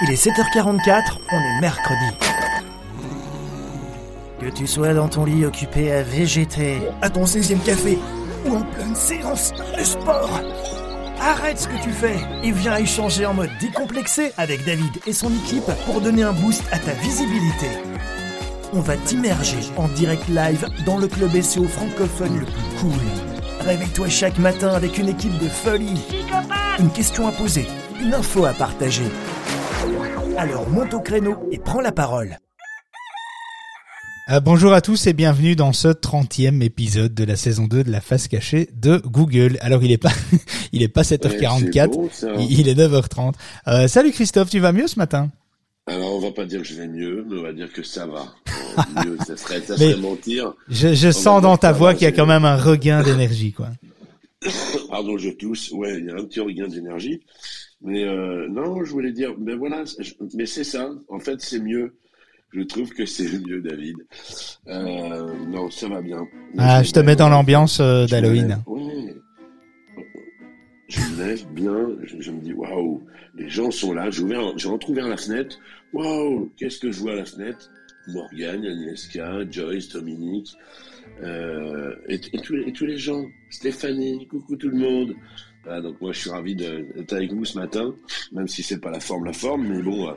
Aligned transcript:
Il 0.00 0.10
est 0.10 0.26
7h44, 0.26 1.18
on 1.30 1.36
est 1.36 1.60
mercredi. 1.60 2.06
Que 4.40 4.48
tu 4.48 4.66
sois 4.66 4.94
dans 4.94 5.08
ton 5.08 5.24
lit 5.24 5.44
occupé 5.44 5.92
à 5.92 6.02
végéter, 6.02 6.78
à 7.02 7.10
ton 7.10 7.24
16e 7.24 7.60
café, 7.60 7.98
ou 8.46 8.56
en 8.56 8.62
pleine 8.62 8.96
séance 8.96 9.52
de 9.78 9.84
sport, 9.84 10.40
arrête 11.20 11.60
ce 11.60 11.68
que 11.68 11.80
tu 11.80 11.90
fais 11.90 12.16
et 12.42 12.50
viens 12.50 12.76
échanger 12.76 13.26
en 13.26 13.34
mode 13.34 13.50
décomplexé 13.60 14.32
avec 14.38 14.64
David 14.64 14.98
et 15.06 15.12
son 15.12 15.30
équipe 15.30 15.70
pour 15.86 16.00
donner 16.00 16.24
un 16.24 16.32
boost 16.32 16.64
à 16.72 16.78
ta 16.78 16.92
visibilité. 16.94 17.68
On 18.72 18.80
va 18.80 18.96
t'immerger 18.96 19.60
en 19.76 19.86
direct 19.88 20.26
live 20.28 20.66
dans 20.84 20.98
le 20.98 21.06
club 21.06 21.40
SEO 21.40 21.68
francophone 21.68 22.40
le 22.40 22.46
plus 22.46 22.80
cool. 22.80 23.66
Réveille-toi 23.66 24.08
chaque 24.08 24.38
matin 24.38 24.70
avec 24.70 24.98
une 24.98 25.10
équipe 25.10 25.38
de 25.38 25.48
folie. 25.48 26.00
Une 26.80 26.90
question 26.90 27.28
à 27.28 27.32
poser, 27.32 27.68
une 28.00 28.14
info 28.14 28.46
à 28.46 28.52
partager. 28.54 29.04
Alors 30.36 30.68
monte 30.68 30.94
au 30.94 31.00
créneau 31.00 31.36
et 31.50 31.58
prends 31.58 31.80
la 31.80 31.92
parole. 31.92 32.38
Euh, 34.30 34.40
bonjour 34.40 34.72
à 34.72 34.80
tous 34.80 35.06
et 35.06 35.12
bienvenue 35.12 35.56
dans 35.56 35.72
ce 35.72 35.88
30e 35.88 36.62
épisode 36.62 37.12
de 37.14 37.24
la 37.24 37.36
saison 37.36 37.66
2 37.66 37.84
de 37.84 37.90
la 37.90 38.00
face 38.00 38.28
cachée 38.28 38.68
de 38.74 38.98
Google. 39.04 39.58
Alors 39.60 39.82
il 39.82 39.90
est 39.92 39.98
pas 39.98 40.12
il 40.72 40.82
est 40.82 40.88
pas 40.88 41.02
7h44, 41.02 41.96
Ouais, 41.96 42.08
c'est 42.12 42.26
beau, 42.28 42.36
ça. 42.38 42.42
il 42.48 42.68
est 42.68 42.74
9h30. 42.74 43.34
Euh, 43.68 43.88
salut 43.88 44.12
Christophe, 44.12 44.50
tu 44.50 44.60
vas 44.60 44.72
mieux 44.72 44.86
ce 44.86 44.98
matin? 44.98 45.30
Alors, 45.88 46.14
on 46.14 46.20
va 46.20 46.30
pas 46.30 46.44
dire 46.46 46.60
que 46.62 46.66
je 46.68 46.74
vais 46.74 46.86
mieux, 46.86 47.26
mais 47.28 47.38
on 47.40 47.42
va 47.42 47.52
dire 47.52 47.72
que 47.72 47.82
ça 47.82 48.06
va. 48.06 48.26
Euh, 48.78 49.04
mieux, 49.04 49.18
ça 49.26 49.36
serait, 49.36 49.60
ça 49.60 49.74
Mais- 49.78 49.90
serait 49.92 50.00
mentir. 50.00 50.54
Je, 50.70 50.94
je 50.94 51.10
sens 51.10 51.42
dans 51.42 51.58
ta 51.58 51.72
voix 51.72 51.92
qu'il 51.92 52.04
y 52.04 52.06
a 52.06 52.12
quand 52.12 52.24
même 52.24 52.46
un 52.46 52.56
regain 52.56 53.02
d'énergie 53.02 53.52
quoi. 53.52 53.68
Pardon, 54.90 55.18
je 55.18 55.28
tousse. 55.28 55.70
Ouais, 55.72 55.98
il 55.98 56.06
y 56.06 56.10
a 56.10 56.14
un 56.14 56.24
petit 56.24 56.40
regain 56.40 56.68
d'énergie. 56.68 57.20
Mais 57.84 58.04
euh, 58.04 58.48
non, 58.48 58.84
je 58.84 58.90
voulais 58.92 59.12
dire, 59.12 59.34
mais 59.38 59.54
voilà, 59.54 59.84
je- 59.98 60.14
mais 60.34 60.46
c'est 60.46 60.64
ça. 60.64 60.90
En 61.08 61.18
fait, 61.18 61.40
c'est 61.40 61.58
mieux. 61.60 61.94
Je 62.52 62.60
trouve 62.62 62.90
que 62.90 63.06
c'est 63.06 63.24
mieux, 63.46 63.60
David. 63.60 63.96
Euh, 64.68 65.34
non, 65.48 65.70
ça 65.70 65.88
va 65.88 66.00
bien. 66.00 66.26
Ah, 66.58 66.82
je 66.82 66.92
te 66.92 67.00
mets 67.00 67.16
dans 67.16 67.28
l'ambiance 67.28 67.80
euh, 67.80 68.06
d'Halloween. 68.06 68.62
ouais. 68.66 69.14
Je 70.88 71.00
me 71.00 71.24
lève 71.26 71.46
bien, 71.52 71.88
je, 72.02 72.20
je 72.20 72.30
me 72.30 72.40
dis 72.40 72.52
waouh, 72.52 73.02
les 73.34 73.48
gens 73.48 73.70
sont 73.70 73.94
là. 73.94 74.10
J'ai 74.10 74.22
ouvert, 74.22 74.58
j'ai 74.58 74.68
entrouvert 74.68 75.08
la 75.08 75.16
fenêtre. 75.16 75.58
Waouh, 75.94 76.50
qu'est-ce 76.58 76.78
que 76.78 76.92
je 76.92 77.00
vois 77.00 77.12
à 77.12 77.16
la 77.16 77.24
fenêtre? 77.24 77.70
Morgane, 78.08 78.66
Agnieszka, 78.66 79.48
Joyce, 79.50 79.88
Dominique, 79.90 80.54
euh, 81.22 81.94
et, 82.08 82.16
et 82.34 82.38
tous 82.42 82.56
et 82.56 82.72
tous 82.72 82.84
les 82.84 82.98
gens. 82.98 83.24
Stéphanie, 83.48 84.26
coucou 84.28 84.56
tout 84.56 84.68
le 84.68 84.76
monde. 84.76 85.14
Voilà, 85.64 85.80
donc 85.80 86.00
moi 86.00 86.12
je 86.12 86.20
suis 86.20 86.30
ravi 86.30 86.54
d'être 86.54 87.12
avec 87.12 87.32
vous 87.32 87.44
ce 87.44 87.58
matin, 87.58 87.94
même 88.32 88.48
si 88.48 88.62
c'est 88.62 88.80
pas 88.80 88.90
la 88.90 89.00
forme 89.00 89.24
la 89.24 89.32
forme, 89.32 89.68
mais 89.68 89.82
bon. 89.82 90.14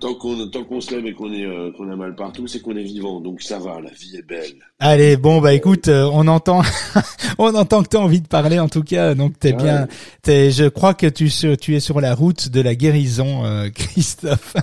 Tant 0.00 0.14
qu'on 0.14 0.48
tant 0.48 0.64
qu'on 0.64 0.80
se 0.80 0.94
lève 0.94 1.04
et 1.06 1.12
qu'on 1.12 1.30
est 1.32 1.44
euh, 1.44 1.70
qu'on 1.76 1.90
a 1.90 1.96
mal 1.96 2.14
partout, 2.14 2.46
c'est 2.46 2.60
qu'on 2.60 2.74
est 2.76 2.82
vivant, 2.82 3.20
donc 3.20 3.42
ça 3.42 3.58
va, 3.58 3.80
la 3.82 3.90
vie 3.90 4.16
est 4.16 4.26
belle. 4.26 4.54
Allez, 4.78 5.18
bon 5.18 5.40
bah 5.42 5.52
écoute, 5.52 5.88
euh, 5.88 6.08
on 6.12 6.26
entend 6.26 6.62
on 7.38 7.54
entend 7.54 7.82
que 7.82 7.88
tu 7.90 7.96
as 7.98 8.00
envie 8.00 8.22
de 8.22 8.26
parler 8.26 8.58
en 8.58 8.68
tout 8.68 8.82
cas, 8.82 9.14
donc 9.14 9.38
t'es 9.38 9.50
Ouais. 9.52 9.62
bien 9.62 9.88
t'es 10.22 10.50
je 10.52 10.64
crois 10.68 10.94
que 10.94 11.06
tu 11.06 11.28
tu 11.60 11.74
es 11.76 11.80
sur 11.80 12.00
la 12.00 12.14
route 12.14 12.48
de 12.48 12.60
la 12.62 12.74
guérison 12.74 13.44
euh, 13.44 13.68
Christophe. 13.74 14.54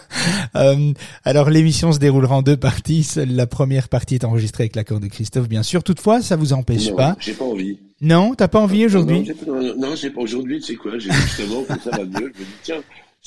Euh, 0.56 0.94
alors 1.24 1.50
l'émission 1.52 1.92
se 1.92 2.00
déroulera 2.00 2.38
en 2.38 2.42
deux 2.42 2.58
parties, 2.58 3.08
la 3.28 3.46
première 3.46 3.90
partie 3.90 4.16
est 4.16 4.26
enregistrée 4.26 4.64
avec 4.64 4.76
l'accord 4.76 5.00
de 5.00 5.08
Christophe 5.08 5.48
bien 5.48 5.62
sûr. 5.62 5.84
Toutefois, 5.84 6.22
ça 6.22 6.36
vous 6.36 6.54
empêche 6.54 6.90
Non, 6.90 6.96
pas 6.96 7.16
J'ai 7.20 7.34
pas 7.34 7.46
envie. 7.46 7.78
Non, 8.02 8.34
t'as 8.36 8.48
pas 8.48 8.60
envie 8.60 8.80
Non, 8.82 8.86
aujourd'hui? 8.86 9.24
j'ai 9.26 9.34
pas- 9.34 9.46
Non, 9.52 9.74
non, 9.78 9.96
j'ai 9.96 10.10
pas 10.10 10.22
aujourd'hui, 10.22 10.60
tu 10.62 10.66
sais 10.74 10.76
quoi, 10.76 10.98
j'ai 10.98 11.12
justement 11.12 11.64
que 11.64 11.80
ça 11.80 11.92
va 11.92 12.06
mieux. 12.06 12.32
Je 12.34 12.40
me 12.40 12.46
dis, 12.46 12.52
tiens, 12.64 12.78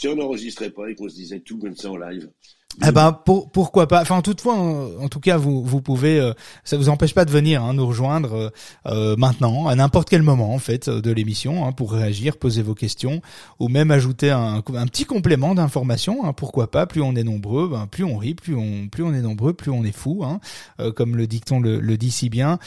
si 0.00 0.08
on 0.08 0.16
n'enregistrait 0.16 0.70
pas 0.70 0.88
et 0.88 0.94
qu'on 0.94 1.10
se 1.10 1.14
disait 1.14 1.40
tout 1.40 1.58
comme 1.58 1.76
ça 1.76 1.90
en 1.90 1.98
live. 1.98 2.30
Eh 2.86 2.92
ben 2.92 3.12
pour, 3.12 3.50
pourquoi 3.50 3.88
pas? 3.88 4.00
Enfin 4.00 4.22
toutefois, 4.22 4.54
en, 4.54 5.08
tout 5.08 5.20
cas, 5.20 5.36
vous 5.36 5.62
vous 5.62 5.82
pouvez, 5.82 6.18
euh, 6.18 6.32
ça 6.64 6.76
vous 6.76 6.88
empêche 6.88 7.14
pas 7.14 7.24
de 7.24 7.30
venir 7.30 7.62
hein, 7.62 7.74
nous 7.74 7.86
rejoindre 7.86 8.34
euh, 8.34 8.50
euh, 8.86 9.16
maintenant 9.16 9.66
à 9.66 9.74
n'importe 9.74 10.08
quel 10.08 10.22
moment 10.22 10.54
en 10.54 10.58
fait 10.58 10.88
euh, 10.88 11.02
de 11.02 11.10
l'émission 11.10 11.66
hein, 11.66 11.72
pour 11.72 11.92
réagir, 11.92 12.38
poser 12.38 12.62
vos 12.62 12.74
questions 12.74 13.20
ou 13.58 13.68
même 13.68 13.90
ajouter 13.90 14.30
un, 14.30 14.62
petit 14.62 15.04
complément 15.04 15.54
d'information. 15.54 16.24
Hein, 16.24 16.32
pourquoi 16.32 16.70
pas? 16.70 16.86
Plus 16.86 17.02
on 17.02 17.16
est 17.16 17.24
nombreux, 17.24 17.68
ben, 17.68 17.86
plus 17.86 18.04
on 18.04 18.16
rit, 18.16 18.34
plus 18.34 18.54
on 18.54 18.88
plus 18.88 19.02
on 19.02 19.12
est 19.12 19.20
nombreux, 19.20 19.52
plus 19.52 19.70
on 19.70 19.84
est 19.84 19.92
fou. 19.92 20.22
Hein, 20.24 20.40
euh, 20.78 20.92
comme 20.92 21.16
le 21.16 21.26
dicton 21.26 21.60
le, 21.60 21.80
dit 21.98 22.10
si 22.10 22.30
bien. 22.30 22.58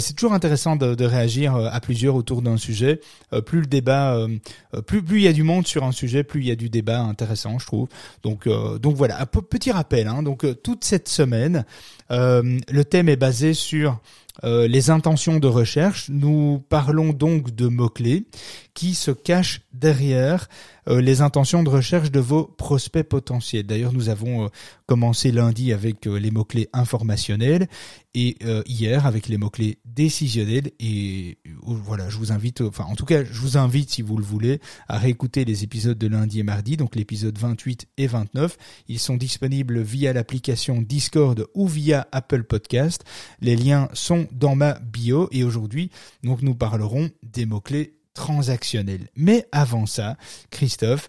C'est 0.00 0.14
toujours 0.14 0.32
intéressant 0.32 0.74
de, 0.74 0.94
de 0.94 1.04
réagir 1.04 1.54
à 1.54 1.80
plusieurs 1.80 2.14
autour 2.14 2.42
d'un 2.42 2.56
sujet. 2.56 3.00
Plus 3.46 3.60
le 3.60 3.66
débat, 3.66 4.26
plus 4.86 5.02
plus 5.02 5.18
il 5.18 5.24
y 5.24 5.28
a 5.28 5.32
du 5.32 5.42
monde 5.42 5.66
sur 5.66 5.84
un 5.84 5.92
sujet, 5.92 6.24
plus 6.24 6.40
il 6.40 6.46
y 6.46 6.50
a 6.50 6.56
du 6.56 6.70
débat 6.70 7.00
intéressant, 7.00 7.58
je 7.58 7.66
trouve. 7.66 7.88
Donc, 8.22 8.48
donc 8.80 8.96
voilà, 8.96 9.24
petit 9.50 9.72
rappel. 9.72 10.08
Hein, 10.08 10.22
donc 10.22 10.44
euh, 10.44 10.54
toute 10.54 10.84
cette 10.84 11.08
semaine, 11.08 11.66
euh, 12.10 12.58
le 12.70 12.84
thème 12.84 13.08
est 13.08 13.16
basé 13.16 13.52
sur 13.52 14.00
euh, 14.44 14.66
les 14.66 14.88
intentions 14.88 15.38
de 15.38 15.46
recherche. 15.48 16.08
Nous 16.08 16.64
parlons 16.70 17.12
donc 17.12 17.54
de 17.54 17.66
mots-clés 17.66 18.24
qui 18.72 18.94
se 18.94 19.10
cachent 19.10 19.60
derrière 19.74 20.48
les 20.86 21.20
intentions 21.20 21.62
de 21.62 21.68
recherche 21.68 22.10
de 22.10 22.20
vos 22.20 22.44
prospects 22.44 23.06
potentiels. 23.06 23.66
D'ailleurs, 23.66 23.92
nous 23.92 24.08
avons 24.08 24.48
commencé 24.86 25.30
lundi 25.30 25.72
avec 25.72 26.06
les 26.06 26.30
mots-clés 26.30 26.68
informationnels 26.72 27.68
et 28.14 28.36
euh, 28.44 28.62
hier 28.66 29.06
avec 29.06 29.28
les 29.28 29.38
mots-clés 29.38 29.78
décisionnels. 29.84 30.72
Et 30.80 31.38
euh, 31.46 31.50
voilà, 31.62 32.08
je 32.08 32.16
vous 32.16 32.32
invite, 32.32 32.60
enfin 32.60 32.84
en 32.84 32.96
tout 32.96 33.04
cas, 33.04 33.24
je 33.24 33.40
vous 33.40 33.56
invite 33.56 33.90
si 33.90 34.02
vous 34.02 34.16
le 34.16 34.24
voulez 34.24 34.60
à 34.88 34.98
réécouter 34.98 35.44
les 35.44 35.64
épisodes 35.64 35.98
de 35.98 36.06
lundi 36.06 36.40
et 36.40 36.42
mardi, 36.42 36.76
donc 36.76 36.96
l'épisode 36.96 37.38
28 37.38 37.86
et 37.98 38.06
29. 38.06 38.56
Ils 38.88 38.98
sont 38.98 39.16
disponibles 39.16 39.80
via 39.80 40.12
l'application 40.12 40.82
Discord 40.82 41.46
ou 41.54 41.68
via 41.68 42.08
Apple 42.12 42.44
Podcast. 42.44 43.04
Les 43.40 43.56
liens 43.56 43.88
sont 43.92 44.26
dans 44.32 44.56
ma 44.56 44.74
bio 44.74 45.28
et 45.32 45.44
aujourd'hui, 45.44 45.90
donc 46.24 46.42
nous 46.42 46.54
parlerons 46.54 47.10
des 47.22 47.46
mots-clés 47.46 47.94
transactionnels. 48.14 49.08
Mais 49.14 49.46
avant 49.52 49.86
ça, 49.86 50.16
Christophe, 50.50 51.08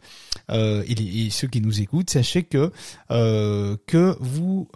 euh, 0.51 0.83
et, 0.87 1.29
ceux 1.31 1.47
qui 1.47 1.59
nous 1.59 1.81
écoutent, 1.81 2.11
sachez 2.11 2.43
que 2.43 2.71
que 3.09 4.15
vous 4.19 4.69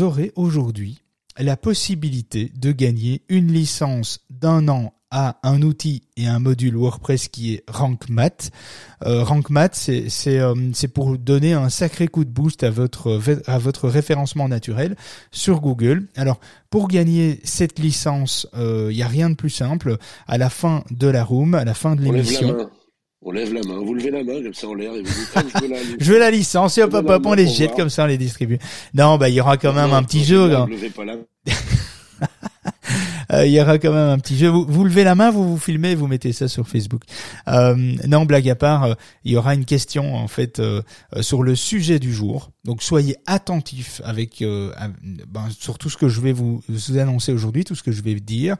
aurez 0.00 0.32
aujourd'hui 0.36 1.01
la 1.38 1.56
possibilité 1.56 2.52
de 2.56 2.72
gagner 2.72 3.22
une 3.28 3.52
licence 3.52 4.20
d'un 4.30 4.68
an 4.68 4.94
à 5.10 5.36
un 5.42 5.60
outil 5.60 6.02
et 6.16 6.26
un 6.26 6.38
module 6.38 6.74
WordPress 6.74 7.28
qui 7.28 7.54
est 7.54 7.64
Rank 7.68 8.08
Math. 8.08 8.50
Euh, 9.04 9.22
Rank 9.22 9.50
Math, 9.50 9.74
c'est 9.74 10.08
c'est 10.08 10.38
euh, 10.38 10.54
c'est 10.72 10.88
pour 10.88 11.18
donner 11.18 11.52
un 11.52 11.68
sacré 11.68 12.08
coup 12.08 12.24
de 12.24 12.30
boost 12.30 12.62
à 12.62 12.70
votre 12.70 13.20
à 13.46 13.58
votre 13.58 13.88
référencement 13.88 14.48
naturel 14.48 14.96
sur 15.30 15.60
Google. 15.60 16.08
Alors 16.16 16.40
pour 16.70 16.88
gagner 16.88 17.40
cette 17.44 17.78
licence, 17.78 18.48
il 18.56 18.96
y 18.96 19.02
a 19.02 19.08
rien 19.08 19.28
de 19.28 19.34
plus 19.34 19.50
simple. 19.50 19.98
À 20.26 20.38
la 20.38 20.48
fin 20.48 20.82
de 20.90 21.08
la 21.08 21.24
room, 21.24 21.54
à 21.54 21.64
la 21.64 21.74
fin 21.74 21.94
de 21.94 22.02
l'émission. 22.02 22.70
On 23.24 23.30
lève 23.30 23.52
la 23.54 23.60
main. 23.62 23.78
Vous 23.78 23.94
levez 23.94 24.10
la 24.10 24.24
main 24.24 24.42
comme 24.42 24.52
ça 24.54 24.66
en 24.68 24.74
l'air 24.74 24.92
et 24.94 25.02
vous 25.02 25.04
dites, 25.04 25.30
ah, 25.36 25.42
je 25.54 25.60
veux 25.62 25.68
la 25.68 25.76
je 26.00 26.12
veux 26.12 26.18
la 26.18 26.30
licence 26.30 26.76
et 26.78 26.82
hop 26.82 26.92
hop 26.94 27.08
hop, 27.08 27.22
on 27.26 27.34
les 27.34 27.46
jette 27.46 27.68
voir. 27.68 27.76
comme 27.76 27.88
ça, 27.90 28.02
on 28.04 28.06
les 28.06 28.18
distribue. 28.18 28.58
Non, 28.94 29.16
bah 29.16 29.28
il 29.28 29.34
y 29.36 29.40
aura 29.40 29.56
quand 29.58 29.72
même 29.72 29.90
Non, 29.90 29.96
un 29.96 30.02
petit 30.02 30.18
non, 30.18 30.24
jeu. 30.24 30.48
non. 30.48 30.66
Levez 30.66 30.90
pas 30.90 31.04
la 31.04 31.16
main. 31.16 31.22
Euh, 33.32 33.46
il 33.46 33.52
y 33.52 33.60
aura 33.60 33.78
quand 33.78 33.92
même 33.92 34.10
un 34.10 34.18
petit 34.18 34.36
jeu. 34.36 34.48
Vous, 34.48 34.84
levez 34.84 35.04
la 35.04 35.14
main, 35.14 35.30
vous 35.30 35.48
vous 35.48 35.58
filmez, 35.58 35.94
vous 35.94 36.06
mettez 36.06 36.32
ça 36.32 36.48
sur 36.48 36.68
Facebook. 36.68 37.02
Euh, 37.48 37.74
non, 38.06 38.24
blague 38.24 38.48
à 38.48 38.54
part, 38.54 38.84
euh, 38.84 38.94
il 39.24 39.32
y 39.32 39.36
aura 39.36 39.54
une 39.54 39.64
question 39.64 40.14
en 40.14 40.28
fait 40.28 40.60
sur 41.20 41.42
le 41.42 41.54
sujet 41.54 41.98
du 41.98 42.12
jour. 42.12 42.50
Donc 42.64 42.82
soyez 42.82 43.16
attentifs 43.26 44.00
avec 44.04 44.42
ben, 44.42 45.48
sur 45.58 45.78
tout 45.78 45.90
ce 45.90 45.96
que 45.96 46.08
je 46.08 46.20
vais 46.20 46.32
vous, 46.32 46.62
vous 46.68 46.98
annoncer 46.98 47.32
aujourd'hui, 47.32 47.64
tout 47.64 47.74
ce 47.74 47.82
que 47.82 47.92
je 47.92 48.02
vais 48.02 48.14
dire. 48.14 48.56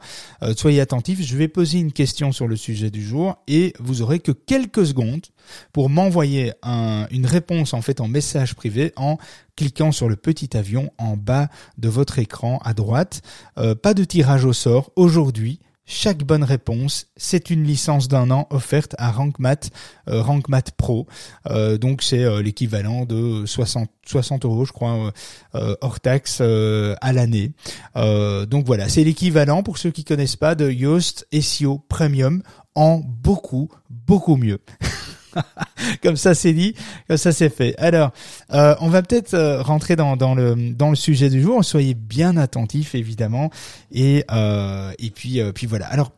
Soyez 0.57 0.81
attentifs. 0.81 1.21
Je 1.21 1.37
vais 1.37 1.47
poser 1.47 1.79
une 1.79 1.91
question 1.91 2.31
sur 2.31 2.47
le 2.47 2.55
sujet 2.55 2.89
du 2.89 3.03
jour 3.03 3.37
et 3.47 3.73
vous 3.79 4.01
aurez 4.01 4.19
que 4.19 4.31
quelques 4.31 4.85
secondes 4.87 5.25
pour 5.71 5.89
m'envoyer 5.89 6.53
un- 6.63 7.07
une 7.11 7.25
réponse 7.25 7.73
en 7.73 7.81
fait 7.81 8.01
en 8.01 8.07
message 8.07 8.55
privé 8.55 8.93
en 8.95 9.17
cliquant 9.55 9.91
sur 9.91 10.09
le 10.09 10.15
petit 10.15 10.55
avion 10.57 10.91
en 10.97 11.15
bas 11.17 11.47
de 11.77 11.89
votre 11.89 12.19
écran 12.19 12.59
à 12.63 12.73
droite. 12.73 13.21
Euh, 13.57 13.75
pas 13.75 13.93
de 13.93 14.03
tirage 14.03 14.45
au 14.45 14.53
sort 14.53 14.91
aujourd'hui. 14.95 15.59
Chaque 15.85 16.23
bonne 16.23 16.45
réponse, 16.45 17.07
c'est 17.17 17.49
une 17.49 17.65
licence 17.65 18.07
d'un 18.07 18.31
an 18.31 18.47
offerte 18.51 18.95
à 18.97 19.11
Rank 19.11 19.37
Math, 19.37 19.69
euh, 20.07 20.21
Rank 20.21 20.47
Math 20.47 20.71
Pro. 20.71 21.07
Euh, 21.49 21.77
donc 21.77 22.01
c'est 22.03 22.41
l'équivalent 22.41 23.03
de 23.05 23.45
60, 23.45 23.89
60 24.07 24.45
euros, 24.45 24.63
je 24.63 24.71
crois, 24.71 25.11
hors 25.53 25.99
taxe 25.99 26.39
à 26.39 27.11
l'année. 27.13 27.51
Donc 27.95 28.65
voilà, 28.65 28.87
c'est 28.87 29.03
l'équivalent 29.03 29.61
pour 29.61 29.77
ceux 29.77 29.91
qui 29.91 30.05
connaissent 30.05 30.37
pas 30.37 30.55
de 30.55 30.71
Yoast 30.71 31.27
SEO 31.33 31.79
Premium 31.89 32.41
en 32.75 33.01
beaucoup, 33.03 33.69
beaucoup 33.89 34.37
mieux. 34.37 34.59
comme 36.03 36.15
ça 36.15 36.33
c'est 36.33 36.53
dit, 36.53 36.75
comme 37.07 37.17
ça 37.17 37.31
c'est 37.31 37.49
fait. 37.49 37.75
Alors, 37.77 38.11
euh, 38.51 38.75
on 38.79 38.89
va 38.89 39.01
peut-être 39.01 39.33
euh, 39.33 39.61
rentrer 39.61 39.95
dans, 39.95 40.15
dans 40.15 40.35
le 40.35 40.71
dans 40.73 40.89
le 40.89 40.95
sujet 40.95 41.29
du 41.29 41.41
jour. 41.41 41.63
Soyez 41.63 41.93
bien 41.93 42.37
attentifs 42.37 42.95
évidemment 42.95 43.51
et 43.91 44.25
euh, 44.31 44.91
et 44.99 45.09
puis 45.09 45.39
euh, 45.39 45.51
puis 45.51 45.67
voilà. 45.67 45.87
Alors, 45.87 46.11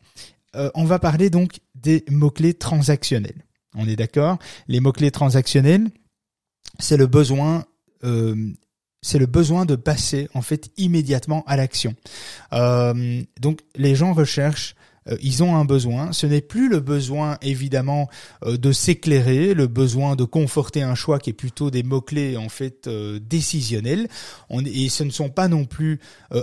euh, 0.55 0.69
on 0.75 0.85
va 0.85 0.99
parler 0.99 1.29
donc 1.29 1.59
des 1.75 2.03
mots 2.09 2.31
clés 2.31 2.53
transactionnels. 2.53 3.43
On 3.75 3.87
est 3.87 3.95
d'accord? 3.95 4.37
Les 4.67 4.79
mots 4.79 4.93
clés 4.93 5.11
transactionnels. 5.11 5.89
c'est 6.79 6.97
le 6.97 7.07
besoin 7.07 7.65
c'est 9.01 9.17
le 9.17 9.25
besoin 9.25 9.65
de 9.65 9.75
passer 9.75 10.29
en 10.35 10.43
fait 10.43 10.69
immédiatement 10.77 11.43
à 11.47 11.57
l'action. 11.57 11.95
donc 12.51 13.61
les 13.75 13.95
gens 13.95 14.13
recherchent 14.13 14.75
euh, 15.09 15.17
ils 15.21 15.43
ont 15.43 15.55
un 15.55 15.65
besoin. 15.65 16.11
Ce 16.11 16.25
n'est 16.25 16.41
plus 16.41 16.69
le 16.69 16.79
besoin 16.79 17.37
évidemment 17.41 18.09
euh, 18.43 18.57
de 18.57 18.71
s'éclairer, 18.71 19.53
le 19.53 19.67
besoin 19.67 20.15
de 20.15 20.23
conforter 20.23 20.81
un 20.81 20.95
choix 20.95 21.19
qui 21.19 21.29
est 21.29 21.33
plutôt 21.33 21.71
des 21.71 21.83
mots-clés 21.83 22.37
en 22.37 22.49
fait 22.49 22.87
euh, 22.87 23.19
décisionnels. 23.19 24.07
On, 24.49 24.63
et 24.65 24.89
ce 24.89 25.03
ne 25.03 25.09
sont 25.09 25.29
pas 25.29 25.47
non 25.47 25.65
plus 25.65 25.99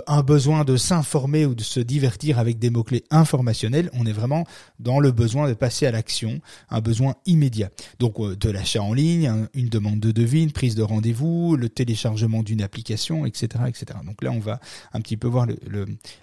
un 0.07 0.23
besoin 0.23 0.63
de 0.63 0.77
s'informer 0.77 1.45
ou 1.45 1.55
de 1.55 1.63
se 1.63 1.79
divertir 1.79 2.39
avec 2.39 2.57
des 2.57 2.69
mots-clés 2.69 3.03
informationnels. 3.11 3.89
On 3.93 4.05
est 4.05 4.11
vraiment 4.13 4.45
dans 4.79 4.99
le 4.99 5.11
besoin 5.11 5.47
de 5.47 5.53
passer 5.53 5.85
à 5.85 5.91
l'action, 5.91 6.39
un 6.69 6.79
besoin 6.79 7.15
immédiat. 7.25 7.69
Donc 7.99 8.19
de 8.19 8.49
l'achat 8.49 8.81
en 8.81 8.93
ligne, 8.93 9.47
une 9.53 9.69
demande 9.69 9.99
de 9.99 10.11
devis, 10.11 10.43
une 10.43 10.51
prise 10.51 10.75
de 10.75 10.83
rendez-vous, 10.83 11.55
le 11.55 11.69
téléchargement 11.69 12.43
d'une 12.43 12.61
application, 12.61 13.25
etc., 13.25 13.47
etc. 13.67 13.99
Donc 14.05 14.23
là, 14.23 14.31
on 14.31 14.39
va 14.39 14.59
un 14.93 15.01
petit 15.01 15.17
peu 15.17 15.27
voir 15.27 15.47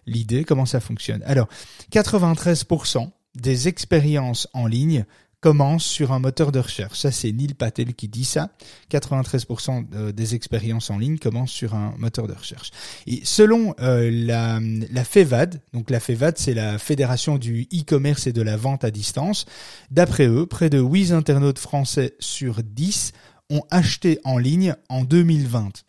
l'idée, 0.06 0.38
le, 0.38 0.44
comment 0.44 0.66
ça 0.66 0.80
fonctionne. 0.80 1.22
Alors, 1.24 1.48
80 1.90 2.29
93% 2.34 3.10
des 3.36 3.68
expériences 3.68 4.48
en 4.52 4.66
ligne 4.66 5.04
commencent 5.40 5.86
sur 5.86 6.12
un 6.12 6.18
moteur 6.18 6.52
de 6.52 6.58
recherche. 6.58 6.98
Ça, 6.98 7.10
c'est 7.10 7.32
Neil 7.32 7.54
Patel 7.54 7.94
qui 7.94 8.08
dit 8.08 8.24
ça. 8.24 8.50
93% 8.90 9.86
euh, 9.94 10.12
des 10.12 10.34
expériences 10.34 10.90
en 10.90 10.98
ligne 10.98 11.18
commencent 11.18 11.50
sur 11.50 11.74
un 11.74 11.94
moteur 11.98 12.26
de 12.26 12.34
recherche. 12.34 12.70
Et 13.06 13.20
selon 13.24 13.74
euh, 13.80 14.10
la, 14.10 15.04
FEVAD, 15.04 15.62
donc 15.72 15.90
la 15.90 16.00
FEVAD, 16.00 16.36
c'est 16.36 16.54
la 16.54 16.78
Fédération 16.78 17.38
du 17.38 17.66
e-commerce 17.72 18.26
et 18.26 18.32
de 18.32 18.42
la 18.42 18.56
vente 18.56 18.84
à 18.84 18.90
distance, 18.90 19.46
d'après 19.90 20.26
eux, 20.26 20.46
près 20.46 20.68
de 20.68 20.78
8 20.78 21.12
internautes 21.12 21.58
français 21.58 22.14
sur 22.20 22.62
10 22.62 23.12
ont 23.48 23.64
acheté 23.70 24.20
en 24.24 24.38
ligne 24.38 24.74
en 24.88 25.02
2020. 25.02 25.84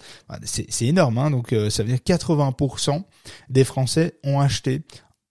C'est 0.46 0.82
énorme, 0.82 1.20
hein 1.20 1.30
donc 1.30 1.54
euh, 1.54 1.70
ça 1.70 1.84
veut 1.84 1.90
dire 1.90 2.18
80% 2.18 3.04
des 3.50 3.64
Français 3.64 4.16
ont 4.24 4.40
acheté 4.40 4.82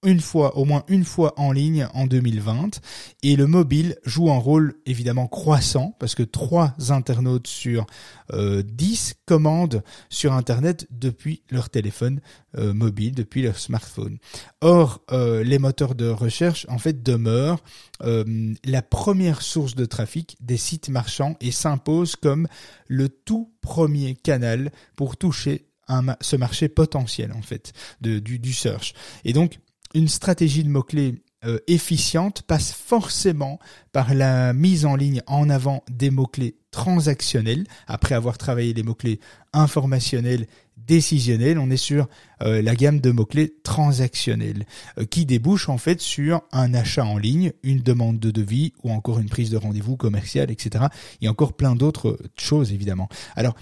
une 0.02 0.20
fois, 0.20 0.56
au 0.56 0.64
moins 0.64 0.85
une 0.88 1.05
fois 1.05 1.35
en 1.37 1.52
ligne 1.52 1.87
en 1.93 2.06
2020. 2.06 2.81
Et 3.23 3.37
le 3.37 3.47
mobile 3.47 3.97
joue 4.05 4.31
un 4.31 4.38
rôle 4.38 4.75
évidemment 4.87 5.26
croissant 5.26 5.94
parce 5.99 6.14
que 6.14 6.23
trois 6.23 6.75
internautes 6.88 7.47
sur 7.47 7.87
euh, 8.32 8.62
10 8.62 9.14
commandent 9.26 9.82
sur 10.08 10.32
Internet 10.32 10.87
depuis 10.91 11.43
leur 11.50 11.69
téléphone 11.69 12.20
euh, 12.56 12.73
mobile, 12.73 13.14
depuis 13.14 13.43
leur 13.43 13.58
smartphone. 13.58 14.19
Or, 14.61 15.02
euh, 15.12 15.44
les 15.44 15.58
moteurs 15.58 15.94
de 15.94 16.08
recherche 16.08 16.67
en 16.69 16.79
fait 16.79 17.03
demeurent 17.03 17.62
euh, 18.03 18.55
la 18.64 18.82
première 18.82 19.43
source 19.43 19.75
de 19.75 19.85
trafic 19.85 20.37
des 20.41 20.56
sites 20.56 20.88
marchands 20.88 21.37
et 21.41 21.50
s'imposent 21.50 22.17
comme 22.17 22.49
le 22.88 23.08
tout 23.11 23.53
premier 23.61 24.14
canal 24.14 24.73
pour 24.96 25.17
toucher 25.17 25.67
un, 25.88 26.17
ce 26.20 26.37
marché 26.37 26.69
potentiel 26.69 27.32
en 27.32 27.43
fait 27.43 27.73
de, 28.00 28.19
du, 28.19 28.38
du 28.38 28.53
search. 28.53 28.94
Et 29.25 29.32
donc 29.32 29.58
une 29.95 30.09
stratégie 30.09 30.65
de 30.65 30.69
mots-clés 30.69 31.23
euh, 31.47 31.59
efficiente 31.69 32.43
passe 32.43 32.73
forcément 32.73 33.59
par 33.93 34.15
la 34.15 34.53
mise 34.53 34.85
en 34.85 34.95
ligne 34.95 35.23
en 35.27 35.49
avant 35.49 35.83
des 35.91 36.11
mots-clés 36.11 36.57
transactionnels. 36.71 37.65
Après 37.87 38.15
avoir 38.15 38.37
travaillé 38.37 38.75
les 38.75 38.83
mots-clés 38.83 39.21
informationnels, 39.55 40.47
décisionnels, 40.77 41.59
on 41.59 41.71
est 41.71 41.77
sur 41.77 42.09
euh, 42.43 42.61
la 42.63 42.75
gamme 42.75 43.01
de 43.01 43.11
mots-clés 43.11 43.55
transactionnels 43.63 44.67
euh, 44.99 45.05
qui 45.05 45.25
débouche 45.25 45.69
en 45.69 45.79
fait 45.79 46.01
sur 46.01 46.43
un 46.53 46.75
achat 46.75 47.05
en 47.05 47.17
ligne, 47.17 47.53
une 47.63 47.81
demande 47.81 48.19
de 48.19 48.31
devis 48.31 48.73
ou 48.83 48.91
encore 48.91 49.19
une 49.19 49.29
prise 49.29 49.51
de 49.51 49.57
rendez-vous 49.57 49.97
commercial, 49.97 50.51
etc. 50.51 50.87
Et 51.23 51.29
encore 51.29 51.55
plein 51.55 51.75
d'autres 51.75 52.19
choses 52.37 52.73
évidemment. 52.73 53.09
Alors, 53.37 53.55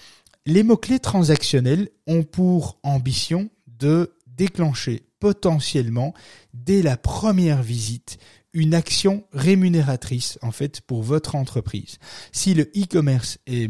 les 0.46 0.62
mots-clés 0.62 1.00
transactionnels 1.00 1.90
ont 2.06 2.22
pour 2.22 2.78
ambition 2.82 3.50
de 3.78 4.14
déclencher 4.38 5.02
potentiellement, 5.20 6.14
dès 6.54 6.80
la 6.80 6.96
première 6.96 7.62
visite, 7.62 8.18
une 8.54 8.72
action 8.72 9.24
rémunératrice 9.32 10.38
en 10.42 10.52
fait 10.52 10.80
pour 10.80 11.02
votre 11.02 11.34
entreprise. 11.34 11.98
Si 12.32 12.54
le 12.54 12.70
e-commerce 12.76 13.38
est 13.46 13.68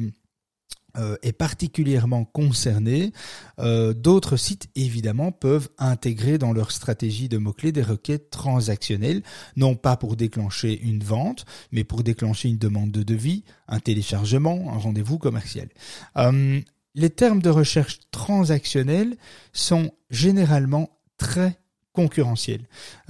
euh, 0.97 1.17
particulièrement 1.37 2.25
concerné, 2.25 3.13
euh, 3.59 3.93
d'autres 3.93 4.37
sites 4.37 4.69
évidemment 4.75 5.33
peuvent 5.33 5.69
intégrer 5.79 6.39
dans 6.39 6.53
leur 6.53 6.73
stratégie 6.73 7.29
de 7.29 7.39
mots-clés 7.39 7.73
des 7.73 7.83
requêtes 7.83 8.31
transactionnelles, 8.31 9.23
non 9.57 9.75
pas 9.75 9.97
pour 9.97 10.17
déclencher 10.17 10.81
une 10.81 11.05
vente, 11.05 11.45
mais 11.73 11.85
pour 11.85 12.03
déclencher 12.03 12.49
une 12.49 12.59
demande 12.59 12.91
de 12.91 13.03
devis, 13.03 13.45
un 13.69 13.81
téléchargement, 13.81 14.73
un 14.73 14.79
rendez-vous 14.79 15.19
commercial. 15.19 15.69
Euh, 16.17 16.61
les 16.95 17.11
termes 17.11 17.43
de 17.43 17.51
recherche 17.51 18.01
transactionnels 18.11 19.17
sont 19.53 19.93
généralement 20.11 20.91
très 21.17 21.59
concurrentiel. 21.93 22.61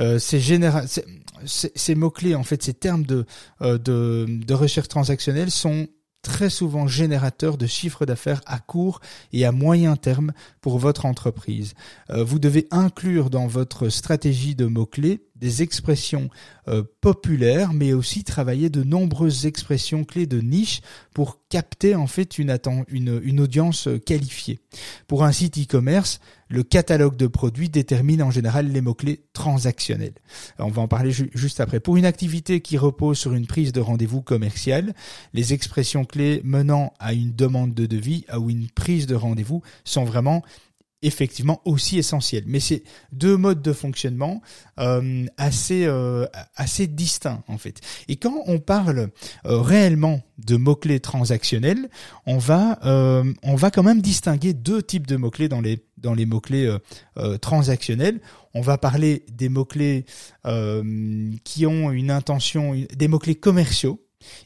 Euh, 0.00 0.18
ces, 0.18 1.94
mots-clés, 1.94 2.34
en 2.34 2.42
fait, 2.42 2.62
ces 2.62 2.74
termes 2.74 3.04
de, 3.04 3.26
euh, 3.60 3.78
de 3.78 4.54
recherche 4.54 4.88
transactionnelle 4.88 5.50
sont 5.50 5.88
très 6.22 6.50
souvent 6.50 6.86
générateurs 6.86 7.56
de 7.56 7.66
chiffres 7.66 8.06
d'affaires 8.06 8.40
à 8.46 8.58
court 8.58 9.00
et 9.32 9.44
à 9.44 9.52
moyen 9.52 9.96
terme 9.96 10.32
pour 10.60 10.78
votre 10.78 11.06
entreprise. 11.06 11.74
Euh, 12.10 12.24
vous 12.24 12.38
devez 12.38 12.66
inclure 12.70 13.30
dans 13.30 13.46
votre 13.46 13.88
stratégie 13.88 14.54
de 14.54 14.66
mots-clés 14.66 15.20
des 15.36 15.62
expressions 15.62 16.28
euh, 16.66 16.82
populaires, 17.00 17.72
mais 17.72 17.92
aussi 17.92 18.24
travailler 18.24 18.70
de 18.70 18.82
nombreuses 18.82 19.46
expressions 19.46 20.04
clés 20.04 20.26
de 20.26 20.40
niche 20.40 20.80
pour 21.14 21.38
capter 21.48 21.94
en 21.94 22.06
fait 22.06 22.38
une, 22.38 22.58
une, 22.88 23.20
une 23.22 23.40
audience 23.40 23.86
euh, 23.88 23.98
qualifiée. 23.98 24.58
Pour 25.06 25.24
un 25.24 25.32
site 25.32 25.58
e-commerce, 25.58 26.20
le 26.48 26.62
catalogue 26.62 27.16
de 27.16 27.26
produits 27.26 27.68
détermine 27.68 28.22
en 28.22 28.30
général 28.30 28.68
les 28.68 28.80
mots-clés 28.80 29.22
transactionnels. 29.32 30.14
on 30.58 30.68
va 30.68 30.82
en 30.82 30.88
parler 30.88 31.12
juste 31.12 31.60
après. 31.60 31.80
Pour 31.80 31.96
une 31.96 32.06
activité 32.06 32.60
qui 32.60 32.78
repose 32.78 33.18
sur 33.18 33.34
une 33.34 33.46
prise 33.46 33.72
de 33.72 33.80
rendez-vous 33.80 34.22
commercial, 34.22 34.94
les 35.34 35.52
expressions 35.52 36.04
clés 36.04 36.40
menant 36.44 36.92
à 36.98 37.12
une 37.12 37.34
demande 37.34 37.74
de 37.74 37.86
devis 37.86 38.24
ou 38.36 38.50
une 38.50 38.68
prise 38.70 39.06
de 39.06 39.14
rendez-vous 39.14 39.62
sont 39.84 40.04
vraiment 40.04 40.42
effectivement 41.02 41.60
aussi 41.64 41.98
essentiel. 41.98 42.44
Mais 42.46 42.60
c'est 42.60 42.82
deux 43.12 43.36
modes 43.36 43.62
de 43.62 43.72
fonctionnement 43.72 44.42
euh, 44.80 45.26
assez 45.36 45.84
euh, 45.86 46.26
assez 46.56 46.86
distincts 46.86 47.42
en 47.48 47.58
fait. 47.58 47.80
Et 48.08 48.16
quand 48.16 48.42
on 48.46 48.58
parle 48.58 49.10
euh, 49.46 49.60
réellement 49.60 50.20
de 50.38 50.56
mots 50.56 50.76
clés 50.76 51.00
transactionnels, 51.00 51.88
on 52.26 52.38
va 52.38 52.78
on 52.82 53.54
va 53.54 53.70
quand 53.70 53.82
même 53.82 54.00
distinguer 54.00 54.54
deux 54.54 54.82
types 54.82 55.06
de 55.06 55.16
mots 55.16 55.30
clés 55.30 55.48
dans 55.48 55.60
les 55.60 55.84
dans 56.00 56.14
les 56.14 56.26
mots 56.26 56.40
clés 56.40 56.70
transactionnels. 57.40 58.20
On 58.54 58.60
va 58.60 58.78
parler 58.78 59.24
des 59.32 59.48
mots 59.48 59.64
clés 59.64 60.04
qui 61.44 61.66
ont 61.66 61.90
une 61.90 62.10
intention, 62.10 62.74
des 62.96 63.08
mots 63.08 63.18
clés 63.18 63.34
commerciaux. 63.34 64.00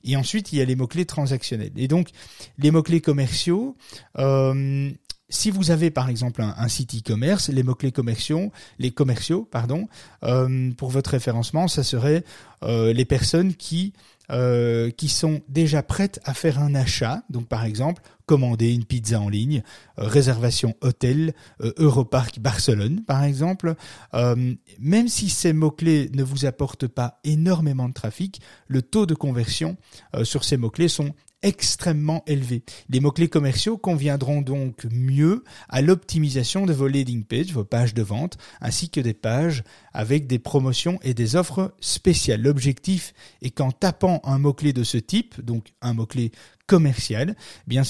Et 0.05 0.17
ensuite, 0.17 0.53
il 0.53 0.59
y 0.59 0.61
a 0.61 0.65
les 0.65 0.77
mots-clés 0.77 1.07
transactionnels. 1.07 1.73
Et 1.77 1.89
donc, 1.89 2.11
les 2.59 2.71
mots-clés 2.71 3.01
commerciaux, 3.01 3.77
euh, 4.19 4.91
si 5.29 5.51
vous 5.51 5.71
avez 5.71 5.91
par 5.91 6.11
exemple 6.11 6.43
un, 6.43 6.69
site 6.69 6.95
e-commerce, 6.95 7.49
les 7.49 7.63
mots-clés 7.63 7.93
commerciaux, 7.93 8.53
les 8.79 8.91
commerciaux, 8.91 9.49
pardon, 9.51 9.89
euh, 10.25 10.71
pour 10.73 10.91
votre 10.91 11.11
référencement, 11.11 11.69
ça 11.69 11.83
serait 11.83 12.25
euh, 12.65 12.93
les 12.93 13.07
personnes 13.07 13.55
qui 13.55 13.95
euh, 14.31 14.91
qui 14.91 15.09
sont 15.09 15.41
déjà 15.49 15.83
prêtes 15.83 16.21
à 16.25 16.35
faire 16.35 16.59
un 16.61 16.75
achat. 16.75 17.23
Donc 17.31 17.49
par 17.49 17.65
exemple, 17.65 18.03
commander 18.27 18.73
une 18.73 18.85
pizza 18.85 19.21
en 19.21 19.29
ligne, 19.29 19.63
réservation 19.97 20.75
hôtel, 20.81 21.35
Europark 21.61 22.39
Barcelone 22.39 23.03
par 23.05 23.25
exemple. 23.25 23.75
même 24.15 25.09
si 25.09 25.29
ces 25.29 25.53
mots-clés 25.53 26.11
ne 26.15 26.23
vous 26.23 26.47
apportent 26.47 26.87
pas 26.87 27.21
énormément 27.25 27.89
de 27.89 27.95
trafic, 27.95 28.41
le 28.69 28.81
taux 28.81 29.07
de 29.07 29.15
conversion 29.15 29.77
sur 30.23 30.45
ces 30.45 30.57
mots-clés 30.57 30.89
sont 30.89 31.15
extrêmement 31.43 32.23
élevé. 32.27 32.63
Les 32.89 33.01
mots-clés 33.01 33.29
commerciaux 33.29 33.77
conviendront 33.77 34.43
donc 34.43 34.87
mieux 34.91 35.45
à 35.69 35.83
l'optimisation 35.83 36.67
de 36.67 36.73
vos 36.73 36.89
landing 36.89 37.25
pages, 37.25 37.53
vos 37.53 37.65
pages 37.65 37.95
de 37.95 38.03
vente, 38.03 38.39
ainsi 38.61 38.91
que 38.91 39.01
des 39.01 39.15
pages 39.15 39.65
avec 39.93 40.27
des 40.27 40.39
promotions 40.39 40.99
et 41.03 41.15
des 41.15 41.37
offres 41.37 41.75
spéciales. 41.81 42.43
L'objectif 42.43 43.15
est 43.43 43.51
qu'en 43.51 43.73
tapant 43.73 44.21
un 44.25 44.39
mot-clé 44.39 44.73
de 44.73 44.85
ce 44.85 44.99
type, 44.99 45.41
donc 45.45 45.73
un 45.83 45.95
mot-clé 45.95 46.33
commercial, 46.67 47.35
eh 47.37 47.37
bien 47.67 47.83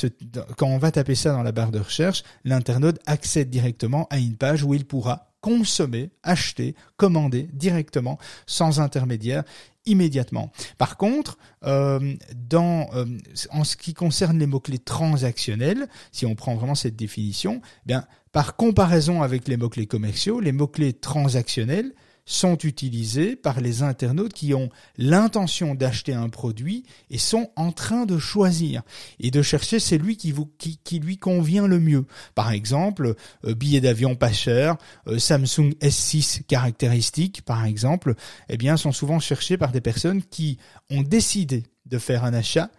quand 0.57 0.67
on 0.67 0.79
va 0.79 0.91
taper 0.91 1.15
ça 1.15 1.33
dans 1.33 1.43
la 1.43 1.53
barre 1.53 1.71
de 1.71 1.79
recherche, 1.79 2.25
l'internaute 2.45 2.99
accède 3.07 3.51
directement 3.51 4.07
à 4.11 4.19
une 4.19 4.37
page 4.37 4.65
où 4.65 4.75
il 4.75 4.87
pourra 4.87 5.33
consommer, 5.43 6.11
acheter, 6.23 6.75
commander 6.97 7.49
directement, 7.53 8.19
sans 8.47 8.81
intermédiaire, 8.81 9.43
immédiatement. 9.87 10.53
Par 10.79 10.97
contre, 10.97 11.39
euh, 11.65 12.15
dans, 12.35 12.89
euh, 12.95 13.05
en 13.51 13.65
ce 13.65 13.77
qui 13.77 13.95
concerne 13.95 14.39
les 14.39 14.47
mots-clés 14.47 14.79
transactionnels, 14.79 15.89
si 16.13 16.27
on 16.27 16.35
prend 16.35 16.55
vraiment 16.55 16.75
cette 16.75 16.97
définition, 16.97 17.61
eh 17.65 17.87
bien, 17.87 18.07
par 18.33 18.57
comparaison 18.57 19.23
avec 19.23 19.49
les 19.49 19.57
mots-clés 19.57 19.87
commerciaux, 19.87 20.41
les 20.41 20.53
mots-clés 20.53 20.93
transactionnels 20.93 21.93
sont 22.25 22.57
utilisés 22.59 23.37
par 23.37 23.61
les 23.61 23.83
internautes 23.83 24.33
qui 24.33 24.55
ont 24.55 24.71
l'intention 24.97 25.75
d'acheter 25.75 26.15
un 26.15 26.29
produit 26.29 26.85
et 27.11 27.19
sont 27.19 27.51
en 27.57 27.73
train 27.73 28.07
de 28.07 28.19
choisir 28.19 28.83
et 29.19 29.31
de 29.31 29.43
chercher 29.43 29.81
celui 29.81 30.17
qui, 30.17 31.01
lui 31.01 31.19
convient 31.19 31.67
le 31.67 31.81
mieux. 31.81 32.07
Par 32.35 32.53
exemple, 32.53 33.15
euh, 33.45 33.55
billet 33.55 33.81
d'avion 33.81 34.15
pas 34.15 34.33
cher, 34.33 34.77
euh, 35.09 35.19
Samsung 35.19 35.75
S6 35.81 36.45
caractéristiques, 36.45 37.43
par 37.43 37.65
exemple, 37.65 38.15
eh 38.49 38.77
sont 38.77 38.93
souvent 38.93 39.21
cherchés 39.21 39.57
par 39.57 39.73
des 39.73 39.81
personnes 39.81 40.23
qui 40.23 40.59
ont 40.91 41.03
décidé 41.03 41.65
de 41.87 41.99
faire 41.99 42.25
un 42.25 42.33
achat 42.33 42.71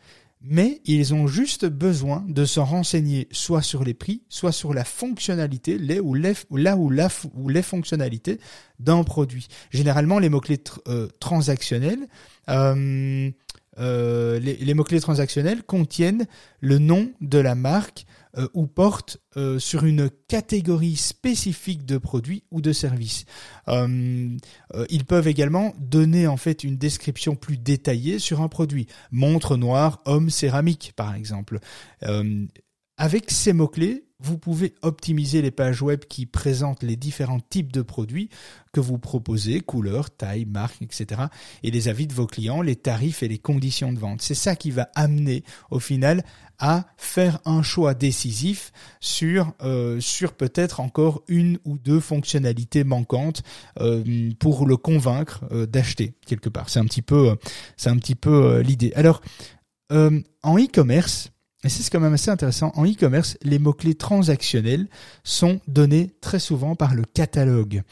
mais 0.43 0.81
ils 0.85 1.13
ont 1.13 1.25
juste 1.25 1.65
besoin 1.65 2.23
de 2.27 2.43
se 2.43 2.59
renseigner 2.59 3.27
soit 3.31 3.61
sur 3.61 3.83
les 3.83 3.93
prix, 3.93 4.23
soit 4.27 4.51
sur 4.51 4.73
la 4.73 4.83
fonctionnalité, 4.83 5.77
ou 6.01 6.13
les, 6.13 6.33
là 6.51 6.75
où 6.75 6.89
la 6.89 7.09
ou 7.33 7.49
les 7.49 7.61
fonctionnalités 7.61 8.39
d'un 8.79 9.03
produit. 9.03 9.47
Généralement, 9.71 10.19
les 10.19 10.29
mots-clés 10.29 10.61
euh, 10.87 11.07
euh, 12.49 13.31
euh, 13.79 14.39
les 14.39 14.73
mots-clés 14.73 14.99
transactionnels 14.99 15.63
contiennent 15.63 16.27
le 16.59 16.77
nom 16.77 17.09
de 17.21 17.39
la 17.39 17.55
marque, 17.55 18.05
euh, 18.35 18.47
ou 18.55 18.65
portent 18.65 19.19
euh, 19.37 19.59
sur 19.59 19.85
une 19.85 20.09
catégorie 20.27 20.95
spécifique 20.95 21.85
de 21.85 21.99
produits 21.99 22.43
ou 22.49 22.61
de 22.61 22.73
services. 22.73 23.25
Euh, 23.67 24.35
ils 24.89 25.05
peuvent 25.05 25.27
également 25.27 25.75
donner 25.77 26.25
en 26.25 26.37
fait 26.37 26.63
une 26.63 26.77
description 26.77 27.35
plus 27.35 27.57
détaillée 27.57 28.17
sur 28.17 28.41
un 28.41 28.47
produit. 28.47 28.87
Montre 29.11 29.55
noire, 29.55 30.01
homme 30.05 30.31
céramique 30.31 30.93
par 30.95 31.13
exemple. 31.13 31.59
avec 32.97 33.29
ces 33.29 33.53
mots-clés, 33.53 34.05
vous 34.23 34.37
pouvez 34.37 34.73
optimiser 34.81 35.41
les 35.41 35.51
pages 35.51 35.81
web 35.81 36.05
qui 36.05 36.25
présentent 36.25 36.81
les 36.81 36.95
différents 36.95 37.41
types 37.41 37.73
de 37.73 37.81
produits 37.81 38.29
que 38.71 38.79
vous 38.79 38.97
proposez, 38.97 39.59
couleur, 39.59 40.09
taille, 40.09 40.45
marque, 40.45 40.81
etc. 40.81 41.23
et 41.61 41.71
les 41.71 41.89
avis 41.89 42.07
de 42.07 42.13
vos 42.13 42.25
clients, 42.25 42.61
les 42.61 42.77
tarifs 42.77 43.21
et 43.21 43.27
les 43.27 43.37
conditions 43.37 43.91
de 43.91 43.99
vente. 43.99 44.21
C'est 44.21 44.33
ça 44.33 44.55
qui 44.55 44.71
va 44.71 44.89
amener 44.95 45.43
au 45.71 45.79
final 45.79 46.23
à 46.63 46.85
faire 46.95 47.39
un 47.43 47.61
choix 47.61 47.93
décisif 47.93 48.71
sur 49.01 49.51
euh, 49.61 49.99
sur 49.99 50.31
peut-être 50.31 50.79
encore 50.79 51.21
une 51.27 51.59
ou 51.65 51.77
deux 51.77 51.99
fonctionnalités 51.99 52.85
manquantes 52.85 53.43
euh, 53.81 54.31
pour 54.39 54.65
le 54.65 54.77
convaincre 54.77 55.43
euh, 55.51 55.65
d'acheter 55.65 56.13
quelque 56.25 56.47
part. 56.47 56.69
C'est 56.69 56.79
un 56.79 56.85
petit 56.85 57.01
peu 57.01 57.35
c'est 57.75 57.89
un 57.89 57.97
petit 57.97 58.15
peu 58.15 58.61
l'idée. 58.61 58.93
Alors 58.95 59.21
en 59.91 60.57
e-commerce, 60.57 61.29
et 61.63 61.69
c'est 61.69 61.87
quand 61.91 61.99
même 61.99 62.13
assez 62.13 62.31
intéressant. 62.31 62.71
En 62.73 62.83
e-commerce, 62.83 63.37
les 63.43 63.59
mots-clés 63.59 63.93
transactionnels 63.93 64.87
sont 65.23 65.59
donnés 65.67 66.15
très 66.19 66.39
souvent 66.39 66.75
par 66.75 66.95
le 66.95 67.03
catalogue. 67.03 67.83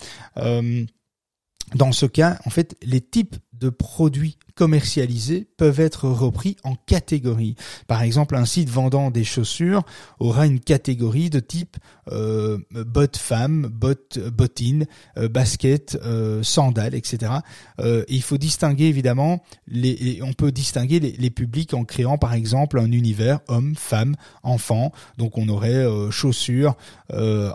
Dans 1.75 1.91
ce 1.91 2.05
cas, 2.07 2.39
en 2.45 2.49
fait, 2.49 2.75
les 2.81 3.01
types 3.01 3.35
de 3.61 3.69
produits 3.69 4.37
commercialisés 4.55 5.47
peuvent 5.57 5.79
être 5.79 6.07
repris 6.09 6.57
en 6.63 6.75
catégories. 6.75 7.55
Par 7.87 8.01
exemple, 8.01 8.35
un 8.35 8.45
site 8.45 8.69
vendant 8.69 9.11
des 9.11 9.23
chaussures 9.23 9.83
aura 10.19 10.45
une 10.45 10.59
catégorie 10.59 11.29
de 11.29 11.39
type 11.39 11.77
euh, 12.11 12.57
bottes 12.71 13.17
femmes, 13.17 13.67
bottes, 13.67 14.19
bottines, 14.19 14.85
euh, 15.17 15.29
baskets, 15.29 15.97
euh, 16.03 16.43
sandales, 16.43 16.95
etc. 16.95 17.31
Euh, 17.79 18.03
il 18.09 18.21
faut 18.21 18.37
distinguer 18.37 18.85
évidemment, 18.85 19.43
les, 19.67 20.19
on 20.23 20.33
peut 20.33 20.51
distinguer 20.51 20.99
les, 20.99 21.11
les, 21.11 21.29
publics 21.29 21.73
en 21.73 21.85
créant 21.85 22.17
par 22.17 22.33
exemple 22.33 22.79
un 22.79 22.91
univers 22.91 23.39
homme, 23.47 23.75
femme, 23.75 24.15
enfant. 24.43 24.91
Donc 25.17 25.37
on 25.37 25.47
aurait 25.49 25.85
chaussures 26.11 26.75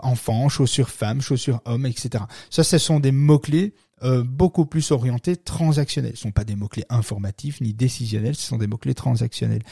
enfants, 0.03 0.49
chaussures 0.49 0.89
femmes, 0.89 1.21
chaussures 1.21 1.61
hommes, 1.65 1.85
etc. 1.85 2.23
Ça, 2.49 2.63
ce 2.63 2.77
sont 2.77 2.99
des 2.99 3.11
mots 3.11 3.39
clés 3.39 3.73
euh, 4.03 4.23
beaucoup 4.23 4.65
plus 4.65 4.91
orientés 4.91 5.35
transactionnels. 5.35 6.13
Ce 6.15 6.19
ne 6.19 6.29
sont 6.29 6.31
pas 6.31 6.43
des 6.43 6.55
mots-clés 6.55 6.85
informatifs 6.89 7.61
ni 7.61 7.73
décisionnels, 7.73 8.35
ce 8.35 8.47
sont 8.47 8.57
des 8.57 8.67
mots-clés 8.67 8.93
transactionnels. 8.93 9.63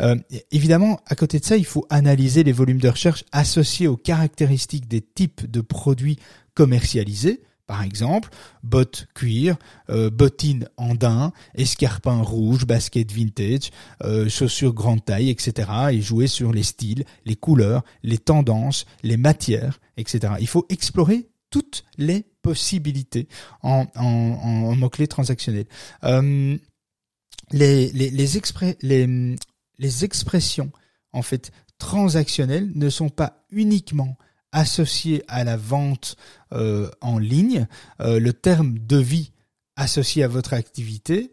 Euh, 0.00 0.16
évidemment, 0.50 1.00
à 1.06 1.14
côté 1.14 1.38
de 1.38 1.44
ça, 1.44 1.56
il 1.56 1.66
faut 1.66 1.86
analyser 1.90 2.44
les 2.44 2.52
volumes 2.52 2.80
de 2.80 2.88
recherche 2.88 3.24
associés 3.32 3.86
aux 3.86 3.96
caractéristiques 3.96 4.88
des 4.88 5.02
types 5.02 5.50
de 5.50 5.60
produits 5.60 6.18
commercialisés. 6.54 7.42
Par 7.66 7.82
exemple, 7.82 8.28
bottes 8.62 9.06
cuir, 9.14 9.56
euh, 9.88 10.10
bottines 10.10 10.68
andin, 10.76 11.32
escarpins 11.54 12.20
rouges, 12.20 12.66
basket 12.66 13.10
vintage, 13.10 13.70
euh, 14.02 14.28
chaussures 14.28 14.74
grande 14.74 15.02
taille, 15.02 15.30
etc. 15.30 15.70
Et 15.92 16.02
jouer 16.02 16.26
sur 16.26 16.52
les 16.52 16.62
styles, 16.62 17.04
les 17.24 17.36
couleurs, 17.36 17.82
les 18.02 18.18
tendances, 18.18 18.84
les 19.02 19.16
matières, 19.16 19.80
etc. 19.96 20.34
Il 20.40 20.46
faut 20.46 20.66
explorer 20.68 21.26
toutes 21.54 21.84
les 21.98 22.26
possibilités 22.42 23.28
en, 23.62 23.86
mots-clés 24.74 25.06
transactionnels. 25.06 25.68
Euh, 26.02 26.58
les, 27.52 27.92
les, 27.92 28.10
les, 28.10 29.36
les, 29.78 30.04
expressions 30.04 30.72
en 31.12 31.22
fait 31.22 31.52
transactionnelles 31.78 32.72
ne 32.74 32.90
sont 32.90 33.08
pas 33.08 33.46
uniquement 33.50 34.18
associées 34.50 35.22
à 35.28 35.44
la 35.44 35.56
vente 35.56 36.16
euh, 36.50 36.90
en 37.00 37.20
ligne. 37.20 37.68
Euh, 38.00 38.18
le 38.18 38.32
terme 38.32 38.76
devis 38.80 39.30
associé 39.76 40.24
à 40.24 40.28
votre 40.28 40.54
activité 40.54 41.32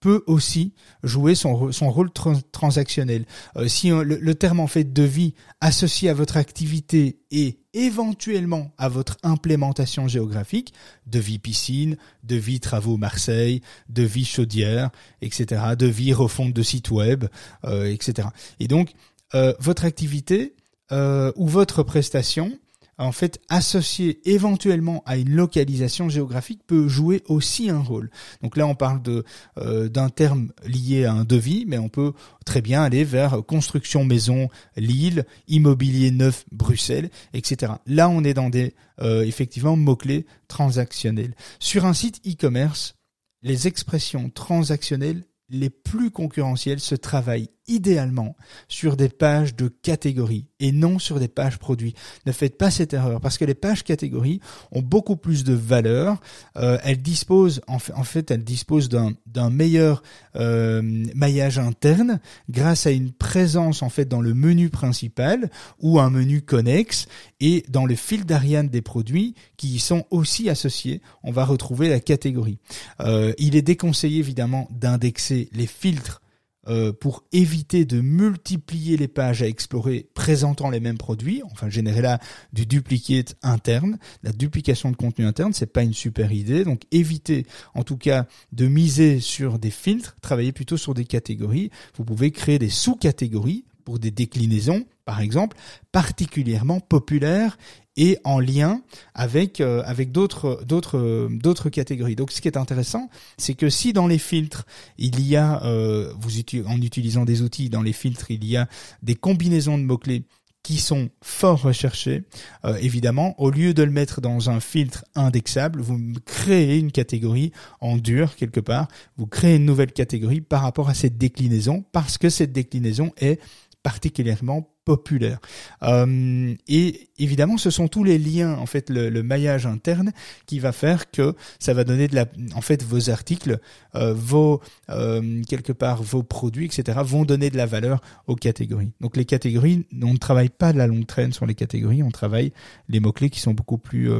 peut 0.00 0.22
aussi 0.26 0.74
jouer 1.02 1.34
son, 1.34 1.72
son 1.72 1.90
rôle 1.90 2.10
transactionnel. 2.52 3.24
Euh, 3.56 3.68
si 3.68 3.88
le, 3.90 4.34
terme 4.34 4.60
en 4.60 4.66
fait 4.66 4.92
devis 4.92 5.34
associé 5.60 6.10
à 6.10 6.14
votre 6.14 6.36
activité 6.36 7.20
et 7.30 7.60
éventuellement 7.72 8.72
à 8.78 8.88
votre 8.88 9.16
implémentation 9.22 10.08
géographique, 10.08 10.72
devis 11.06 11.38
piscine, 11.38 11.96
devis 12.22 12.60
travaux 12.60 12.96
Marseille, 12.96 13.62
devis 13.88 14.24
chaudière, 14.24 14.90
etc., 15.22 15.62
devis 15.78 16.12
refonte 16.12 16.52
de 16.52 16.62
site 16.62 16.90
web, 16.90 17.24
euh, 17.64 17.92
etc. 17.92 18.28
Et 18.60 18.68
donc, 18.68 18.92
euh, 19.34 19.54
votre 19.58 19.84
activité 19.84 20.54
ou 20.92 21.48
votre 21.48 21.82
prestation 21.82 22.56
en 22.98 23.12
fait 23.12 23.40
associé 23.48 24.20
éventuellement 24.28 25.02
à 25.06 25.16
une 25.16 25.30
localisation 25.30 26.08
géographique 26.08 26.62
peut 26.66 26.88
jouer 26.88 27.22
aussi 27.26 27.70
un 27.70 27.80
rôle. 27.80 28.10
Donc 28.42 28.56
là 28.56 28.66
on 28.66 28.74
parle 28.74 29.02
de 29.02 29.24
euh, 29.58 29.88
d'un 29.88 30.08
terme 30.08 30.52
lié 30.64 31.04
à 31.04 31.12
un 31.12 31.24
devis, 31.24 31.64
mais 31.66 31.78
on 31.78 31.88
peut 31.88 32.12
très 32.44 32.62
bien 32.62 32.82
aller 32.82 33.04
vers 33.04 33.44
construction 33.46 34.04
maison 34.04 34.48
Lille, 34.76 35.24
immobilier 35.48 36.10
neuf 36.10 36.44
Bruxelles, 36.52 37.10
etc. 37.34 37.72
Là 37.86 38.08
on 38.08 38.24
est 38.24 38.34
dans 38.34 38.50
des 38.50 38.74
euh, 39.00 39.22
effectivement 39.24 39.76
mots 39.76 39.96
clés 39.96 40.26
transactionnels. 40.48 41.34
Sur 41.58 41.84
un 41.84 41.94
site 41.94 42.20
e-commerce, 42.26 42.96
les 43.42 43.66
expressions 43.66 44.30
transactionnelles 44.30 45.24
les 45.48 45.70
plus 45.70 46.10
concurrentiels 46.10 46.80
se 46.80 46.94
travaillent 46.94 47.50
idéalement 47.68 48.36
sur 48.68 48.96
des 48.96 49.08
pages 49.08 49.54
de 49.54 49.68
catégories 49.68 50.46
et 50.60 50.72
non 50.72 50.98
sur 50.98 51.18
des 51.18 51.28
pages 51.28 51.58
produits. 51.58 51.94
Ne 52.24 52.32
faites 52.32 52.56
pas 52.56 52.70
cette 52.70 52.94
erreur 52.94 53.20
parce 53.20 53.38
que 53.38 53.44
les 53.44 53.54
pages 53.54 53.84
catégories 53.84 54.40
ont 54.72 54.82
beaucoup 54.82 55.16
plus 55.16 55.44
de 55.44 55.54
valeur. 55.54 56.20
Euh, 56.56 56.78
elles 56.84 57.02
disposent 57.02 57.60
en 57.66 57.78
fait, 57.78 58.30
elles 58.30 58.44
disposent 58.44 58.88
d'un 58.88 59.50
meilleur 59.50 60.02
euh, 60.36 60.82
maillage 61.14 61.58
interne 61.58 62.20
grâce 62.48 62.86
à 62.86 62.90
une 62.90 63.12
présence 63.12 63.82
en 63.82 63.88
fait 63.88 64.06
dans 64.06 64.20
le 64.20 64.34
menu 64.34 64.70
principal 64.70 65.50
ou 65.80 65.98
un 65.98 66.10
menu 66.10 66.42
connexe 66.42 67.06
et 67.40 67.64
dans 67.68 67.86
le 67.86 67.94
fil 67.94 68.24
d'Ariane 68.24 68.68
des 68.68 68.82
produits 68.82 69.34
qui 69.56 69.74
y 69.74 69.78
sont 69.78 70.04
aussi 70.10 70.48
associés. 70.48 71.02
On 71.22 71.32
va 71.32 71.44
retrouver 71.44 71.88
la 71.88 72.00
catégorie. 72.00 72.58
Euh, 73.00 73.32
il 73.38 73.56
est 73.56 73.62
déconseillé 73.62 74.18
évidemment 74.18 74.68
d'indexer 74.70 75.48
les 75.52 75.66
filtres 75.66 76.20
euh, 76.68 76.92
pour 76.92 77.24
éviter 77.32 77.84
de 77.84 78.00
multiplier 78.00 78.96
les 78.96 79.08
pages 79.08 79.42
à 79.42 79.46
explorer 79.46 80.08
présentant 80.14 80.70
les 80.70 80.80
mêmes 80.80 80.98
produits, 80.98 81.42
enfin 81.50 81.68
générer 81.68 82.02
là 82.02 82.18
du 82.52 82.66
duplicate 82.66 83.36
interne, 83.42 83.98
la 84.22 84.32
duplication 84.32 84.90
de 84.90 84.96
contenu 84.96 85.24
interne, 85.24 85.52
c'est 85.52 85.72
pas 85.72 85.82
une 85.82 85.94
super 85.94 86.32
idée. 86.32 86.64
Donc 86.64 86.82
évitez 86.90 87.46
en 87.74 87.82
tout 87.82 87.96
cas 87.96 88.26
de 88.52 88.66
miser 88.66 89.20
sur 89.20 89.58
des 89.58 89.70
filtres, 89.70 90.16
travaillez 90.20 90.52
plutôt 90.52 90.76
sur 90.76 90.94
des 90.94 91.04
catégories. 91.04 91.70
Vous 91.96 92.04
pouvez 92.04 92.30
créer 92.30 92.58
des 92.58 92.70
sous-catégories 92.70 93.64
pour 93.84 93.98
des 94.00 94.10
déclinaisons, 94.10 94.84
par 95.04 95.20
exemple, 95.20 95.56
particulièrement 95.92 96.80
populaires 96.80 97.56
et 97.96 98.18
en 98.24 98.40
lien 98.40 98.82
avec 99.14 99.60
euh, 99.60 99.82
avec 99.84 100.12
d'autres 100.12 100.62
d'autres 100.64 101.28
d'autres 101.30 101.70
catégories. 101.70 102.16
Donc 102.16 102.32
ce 102.32 102.40
qui 102.40 102.48
est 102.48 102.56
intéressant, 102.56 103.08
c'est 103.38 103.54
que 103.54 103.70
si 103.70 103.92
dans 103.92 104.06
les 104.06 104.18
filtres 104.18 104.66
il 104.98 105.26
y 105.26 105.36
a 105.36 105.62
euh, 105.64 106.12
vous 106.18 106.30
en 106.66 106.80
utilisant 106.80 107.24
des 107.24 107.42
outils 107.42 107.70
dans 107.70 107.82
les 107.82 107.92
filtres 107.92 108.30
il 108.30 108.44
y 108.44 108.56
a 108.56 108.68
des 109.02 109.14
combinaisons 109.14 109.78
de 109.78 109.84
mots 109.84 109.98
clés 109.98 110.24
qui 110.66 110.78
sont 110.78 111.10
fort 111.22 111.62
recherchés, 111.62 112.24
euh, 112.64 112.76
évidemment, 112.78 113.40
au 113.40 113.50
lieu 113.50 113.72
de 113.72 113.84
le 113.84 113.92
mettre 113.92 114.20
dans 114.20 114.50
un 114.50 114.58
filtre 114.58 115.04
indexable, 115.14 115.80
vous 115.80 115.96
créez 116.24 116.78
une 116.78 116.90
catégorie 116.90 117.52
en 117.80 117.96
dur 117.96 118.34
quelque 118.34 118.58
part, 118.58 118.88
vous 119.16 119.28
créez 119.28 119.54
une 119.54 119.64
nouvelle 119.64 119.92
catégorie 119.92 120.40
par 120.40 120.62
rapport 120.62 120.88
à 120.88 120.94
cette 120.94 121.18
déclinaison, 121.18 121.84
parce 121.92 122.18
que 122.18 122.28
cette 122.30 122.52
déclinaison 122.52 123.12
est 123.16 123.40
particulièrement 123.86 124.68
populaire. 124.84 125.38
Euh, 125.84 126.56
et 126.66 127.08
évidemment, 127.20 127.56
ce 127.56 127.70
sont 127.70 127.86
tous 127.86 128.02
les 128.02 128.18
liens, 128.18 128.58
en 128.58 128.66
fait, 128.66 128.90
le, 128.90 129.22
maillage 129.22 129.64
interne 129.64 130.10
qui 130.46 130.58
va 130.58 130.72
faire 130.72 131.08
que 131.12 131.36
ça 131.60 131.72
va 131.72 131.84
donner 131.84 132.08
de 132.08 132.16
la, 132.16 132.26
en 132.56 132.62
fait, 132.62 132.82
vos 132.82 133.10
articles, 133.10 133.60
euh, 133.94 134.12
vos 134.12 134.60
euh, 134.90 135.40
quelque 135.48 135.72
part 135.72 136.02
vos 136.02 136.24
produits, 136.24 136.66
etc. 136.66 136.98
vont 137.04 137.24
donner 137.24 137.48
de 137.48 137.56
la 137.56 137.66
valeur 137.66 138.00
aux 138.26 138.34
catégories. 138.34 138.90
Donc 139.00 139.16
les 139.16 139.24
catégories, 139.24 139.86
on 140.02 140.14
ne 140.14 140.18
travaille 140.18 140.48
pas 140.48 140.72
de 140.72 140.78
la 140.78 140.88
longue 140.88 141.06
traîne 141.06 141.32
sur 141.32 141.46
les 141.46 141.54
catégories, 141.54 142.02
on 142.02 142.10
travaille 142.10 142.52
les 142.88 142.98
mots 142.98 143.12
clés 143.12 143.30
qui 143.30 143.38
sont 143.38 143.54
beaucoup 143.54 143.78
plus, 143.78 144.10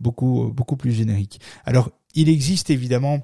beaucoup 0.00 0.76
plus 0.76 0.92
génériques. 0.92 1.40
Alors 1.64 1.88
il 2.14 2.28
existe 2.28 2.68
évidemment 2.68 3.22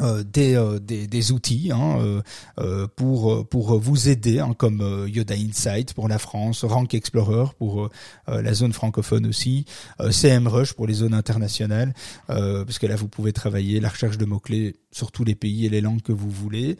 euh, 0.00 0.22
des, 0.22 0.54
euh, 0.54 0.78
des, 0.78 1.06
des, 1.08 1.32
outils 1.32 1.70
hein, 1.72 1.98
euh, 1.98 2.22
euh 2.58 2.86
pour 2.94 3.48
pour 3.48 3.78
vous 3.80 4.08
aider, 4.08 4.38
hein, 4.38 4.54
comme 4.56 5.06
Yoda 5.08 5.34
Insight 5.34 5.92
pour 5.92 6.08
la 6.08 6.18
France, 6.18 6.64
Rank 6.64 6.94
Explorer 6.94 7.46
pour 7.58 7.90
la 8.26 8.54
zone 8.54 8.72
francophone 8.72 9.26
aussi, 9.26 9.64
CMrush 10.10 10.74
pour 10.74 10.86
les 10.86 10.94
zones 10.94 11.14
internationales, 11.14 11.94
parce 12.26 12.78
que 12.78 12.86
là 12.86 12.96
vous 12.96 13.08
pouvez 13.08 13.32
travailler 13.32 13.80
la 13.80 13.88
recherche 13.88 14.18
de 14.18 14.24
mots 14.24 14.38
clés 14.38 14.76
sur 14.92 15.10
tous 15.10 15.24
les 15.24 15.34
pays 15.34 15.66
et 15.66 15.68
les 15.68 15.80
langues 15.80 16.02
que 16.02 16.12
vous 16.12 16.30
voulez. 16.30 16.76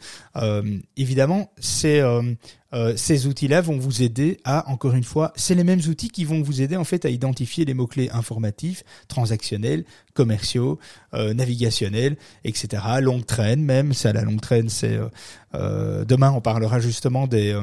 évidemment, 0.95 1.51
c'est 1.59 2.01
euh, 2.73 2.95
ces 2.95 3.25
outils-là 3.25 3.61
vont 3.61 3.77
vous 3.77 4.03
aider 4.03 4.39
à, 4.43 4.69
encore 4.69 4.93
une 4.93 5.03
fois, 5.03 5.33
c'est 5.35 5.55
les 5.55 5.63
mêmes 5.63 5.81
outils 5.87 6.09
qui 6.09 6.23
vont 6.23 6.41
vous 6.41 6.61
aider 6.61 6.75
en 6.75 6.83
fait 6.83 7.03
à 7.05 7.09
identifier 7.09 7.65
les 7.65 7.73
mots-clés 7.73 8.09
informatifs, 8.11 8.83
transactionnels, 9.07 9.85
commerciaux, 10.19 10.79
euh, 11.13 11.33
navigationnels, 11.33 12.17
etc. 12.43 12.83
Longue 12.99 13.25
traîne 13.25 13.63
même, 13.63 13.93
ça 13.93 14.11
la 14.11 14.23
longue 14.23 14.41
traîne 14.41 14.67
c'est... 14.67 14.97
Euh, 14.97 15.07
euh 15.55 16.03
demain 16.03 16.31
on 16.31 16.41
parlera 16.41 16.81
justement 16.81 17.25
des, 17.25 17.55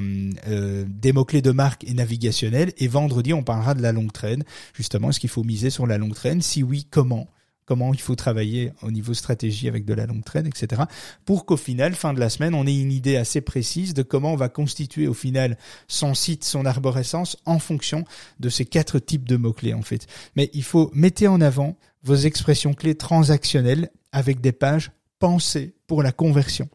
mots-clés 1.13 1.43
de 1.43 1.51
marque 1.51 1.85
et 1.85 1.93
navigationnels 1.93 2.73
et 2.79 2.89
vendredi 2.89 3.35
on 3.35 3.43
parlera 3.43 3.75
de 3.75 3.83
la 3.83 3.93
longue 3.93 4.11
traîne. 4.11 4.43
Justement, 4.73 5.11
est-ce 5.11 5.21
qu'il 5.21 5.29
faut 5.29 5.45
miser 5.45 5.69
sur 5.69 5.87
la 5.87 5.99
longue 5.99 6.15
traîne? 6.15 6.41
Si 6.41 6.63
oui, 6.63 6.87
comment? 6.91 7.29
Comment 7.67 7.93
il 7.93 8.01
faut 8.01 8.15
travailler 8.15 8.73
au 8.83 8.93
niveau 8.93 9.13
stratégie 9.13 9.67
avec 9.67 9.85
de 9.85 9.93
la 9.93 10.07
longue 10.07 10.25
traîne, 10.25 10.47
etc. 10.47 10.83
Pour 11.25 11.45
qu'au 11.47 11.57
final, 11.57 11.95
fin 11.95 12.15
de 12.15 12.21
la 12.21 12.31
semaine, 12.31 12.55
on 12.55 12.65
ait 12.65 12.81
une 12.81 12.93
idée 12.93 13.17
assez 13.17 13.41
précise 13.41 13.93
de 13.93 14.05
comment 14.05 14.33
on 14.33 14.37
va 14.37 14.49
constituer 14.49 15.09
au 15.09 15.15
final 15.15 15.59
son 15.89 16.15
site, 16.15 16.45
son 16.45 16.65
arborescence 16.65 17.37
en 17.45 17.59
fonction 17.59 18.05
de 18.39 18.49
ces 18.49 18.65
quatre 18.65 19.01
types 19.01 19.29
de 19.29 19.37
mots-clés 19.37 19.75
en 19.75 19.83
fait. 19.83 20.07
Mais 20.37 20.49
il 20.55 20.63
faut 20.63 20.93
mettre 20.95 21.27
en 21.27 21.41
avant 21.41 21.77
vos 22.07 22.15
expressions 22.15 22.73
clés 22.73 22.95
transactionnelles 22.95 23.91
avec 24.13 24.41
des 24.41 24.53
pages 24.53 24.93
pensées 25.19 25.75
pour 25.87 26.03
la 26.03 26.13
conversion. 26.13 26.69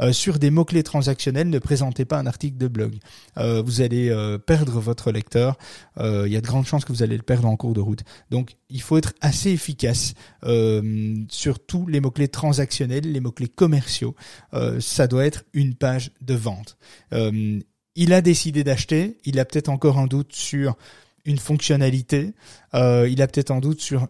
Euh, 0.00 0.12
sur 0.12 0.38
des 0.38 0.50
mots-clés 0.50 0.82
transactionnels, 0.82 1.50
ne 1.50 1.58
présentez 1.58 2.04
pas 2.04 2.18
un 2.18 2.26
article 2.26 2.56
de 2.56 2.68
blog. 2.68 2.96
Euh, 3.36 3.60
vous 3.60 3.80
allez 3.80 4.08
euh, 4.08 4.38
perdre 4.38 4.80
votre 4.80 5.10
lecteur. 5.10 5.58
Il 6.00 6.32
y 6.32 6.36
a 6.36 6.40
de 6.40 6.46
grandes 6.46 6.66
chances 6.66 6.84
que 6.84 6.92
vous 6.92 7.02
allez 7.02 7.16
le 7.16 7.22
perdre 7.22 7.48
en 7.48 7.56
cours 7.56 7.74
de 7.74 7.80
route. 7.80 8.04
Donc, 8.30 8.56
il 8.70 8.80
faut 8.80 8.96
être 8.96 9.14
assez 9.20 9.50
efficace 9.50 10.14
sur 11.28 11.58
tous 11.58 11.86
les 11.88 12.00
mots-clés 12.00 12.28
transactionnels, 12.28 13.10
les 13.10 13.20
mots-clés 13.20 13.48
commerciaux. 13.48 14.14
ça 14.78 15.08
doit 15.08 15.26
être 15.26 15.44
une 15.54 15.74
page 15.74 16.12
de 16.20 16.34
vente. 16.34 16.78
il 17.10 18.12
a 18.12 18.20
décidé 18.20 18.62
d'acheter. 18.62 19.18
Il 19.24 19.40
a 19.40 19.44
peut-être 19.44 19.68
encore 19.68 19.98
un 19.98 20.06
doute 20.06 20.34
sur 20.34 20.76
une 21.24 21.38
fonctionnalité. 21.38 22.32
il 22.74 23.20
a 23.20 23.26
peut-être 23.26 23.50
un 23.50 23.58
doute 23.58 23.80
sur 23.80 24.06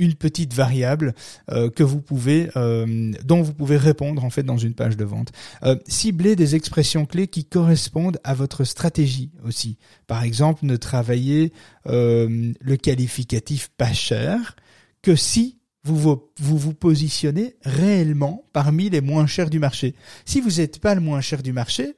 une 0.00 0.14
petite 0.14 0.54
variable 0.54 1.14
euh, 1.50 1.70
que 1.70 1.84
vous 1.84 2.00
pouvez, 2.00 2.50
euh, 2.56 3.12
dont 3.24 3.42
vous 3.42 3.52
pouvez 3.52 3.76
répondre 3.76 4.24
en 4.24 4.30
fait 4.30 4.42
dans 4.42 4.56
une 4.56 4.74
page 4.74 4.96
de 4.96 5.04
vente. 5.04 5.30
Euh, 5.62 5.76
ciblez 5.86 6.34
des 6.34 6.56
expressions 6.56 7.06
clés 7.06 7.28
qui 7.28 7.44
correspondent 7.44 8.18
à 8.24 8.34
votre 8.34 8.64
stratégie 8.64 9.30
aussi. 9.44 9.76
Par 10.08 10.24
exemple, 10.24 10.64
ne 10.64 10.76
travaillez 10.76 11.52
le 11.84 12.76
qualificatif 12.76 13.70
pas 13.76 13.92
cher 13.92 14.56
que 15.02 15.14
si 15.14 15.58
vous 15.84 16.20
vous 16.36 16.74
positionnez 16.74 17.56
réellement 17.62 18.44
parmi 18.52 18.90
les 18.90 19.00
moins 19.00 19.26
chers 19.26 19.50
du 19.50 19.58
marché. 19.58 19.94
Si 20.24 20.40
vous 20.40 20.60
n'êtes 20.60 20.78
pas 20.78 20.94
le 20.94 21.00
moins 21.00 21.20
cher 21.20 21.42
du 21.42 21.52
marché, 21.52 21.94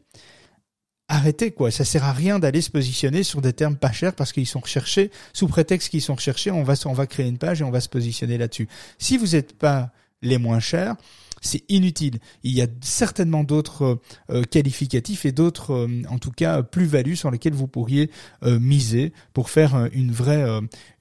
arrêtez 1.13 1.51
quoi. 1.51 1.71
Ça 1.71 1.85
sert 1.85 2.05
à 2.05 2.13
rien 2.13 2.39
d'aller 2.39 2.61
se 2.61 2.71
positionner 2.71 3.23
sur 3.23 3.41
des 3.41 3.53
termes 3.53 3.77
pas 3.77 3.93
chers 3.93 4.15
parce 4.15 4.33
qu'ils 4.33 4.47
sont 4.47 4.61
recherchés 4.61 5.11
sous 5.33 5.47
prétexte 5.47 5.91
qu'ils 5.91 6.03
sont 6.03 6.15
recherchés. 6.15 6.51
On 6.51 6.63
va 6.63 6.75
on 6.87 6.93
va 6.93 7.07
créer 7.07 7.29
une 7.29 7.39
page 7.39 7.61
et 7.61 7.65
on 7.65 7.71
va 7.71 7.81
se 7.81 7.89
positionner 7.89 8.39
là-dessus. 8.39 8.69
Si 8.99 9.17
vous 9.17 9.29
n'êtes 9.29 9.57
pas 9.57 9.91
les 10.23 10.39
moins 10.39 10.61
chers, 10.61 10.97
c'est 11.43 11.65
inutile. 11.69 12.19
Il 12.45 12.53
y 12.53 12.63
a 12.63 12.67
certainement 12.81 13.45
d'autres 13.45 13.85
euh, 13.85 13.97
euh, 14.31 14.43
qualificatifs 14.45 15.27
et 15.27 15.33
d'autres, 15.33 15.73
euh, 15.73 16.03
en 16.09 16.19
tout 16.19 16.31
cas, 16.31 16.63
plus-values 16.63 17.17
sur 17.17 17.31
lesquelles 17.31 17.53
vous 17.53 17.67
pourriez 17.67 18.11
miser 18.43 19.13
pour 19.33 19.51
faire 19.51 19.89
une 19.93 20.13
vraie, 20.13 20.45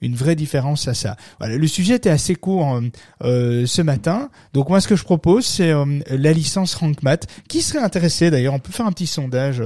une 0.01 0.15
vraie 0.15 0.36
différence 0.36 0.88
à 0.88 0.93
ça. 0.93 1.15
Voilà, 1.39 1.58
le 1.58 1.67
sujet 1.67 1.95
était 1.95 2.10
assez 2.10 2.36
court 2.36 2.82
ce 3.21 3.82
matin, 3.82 4.30
donc 4.54 4.69
moi 4.69 4.82
ce 4.82 4.88
que 4.88 4.95
je 4.95 5.04
propose 5.04 5.45
c'est 5.45 5.73
la 6.10 6.34
licence 6.34 6.75
RankMath. 6.75 7.27
Qui 7.47 7.62
serait 7.62 7.84
intéressé 7.84 8.32
d'ailleurs 8.32 8.54
On 8.54 8.60
peut 8.60 8.71
faire 8.71 8.86
un 8.86 8.91
petit 8.91 9.08
sondage 9.08 9.62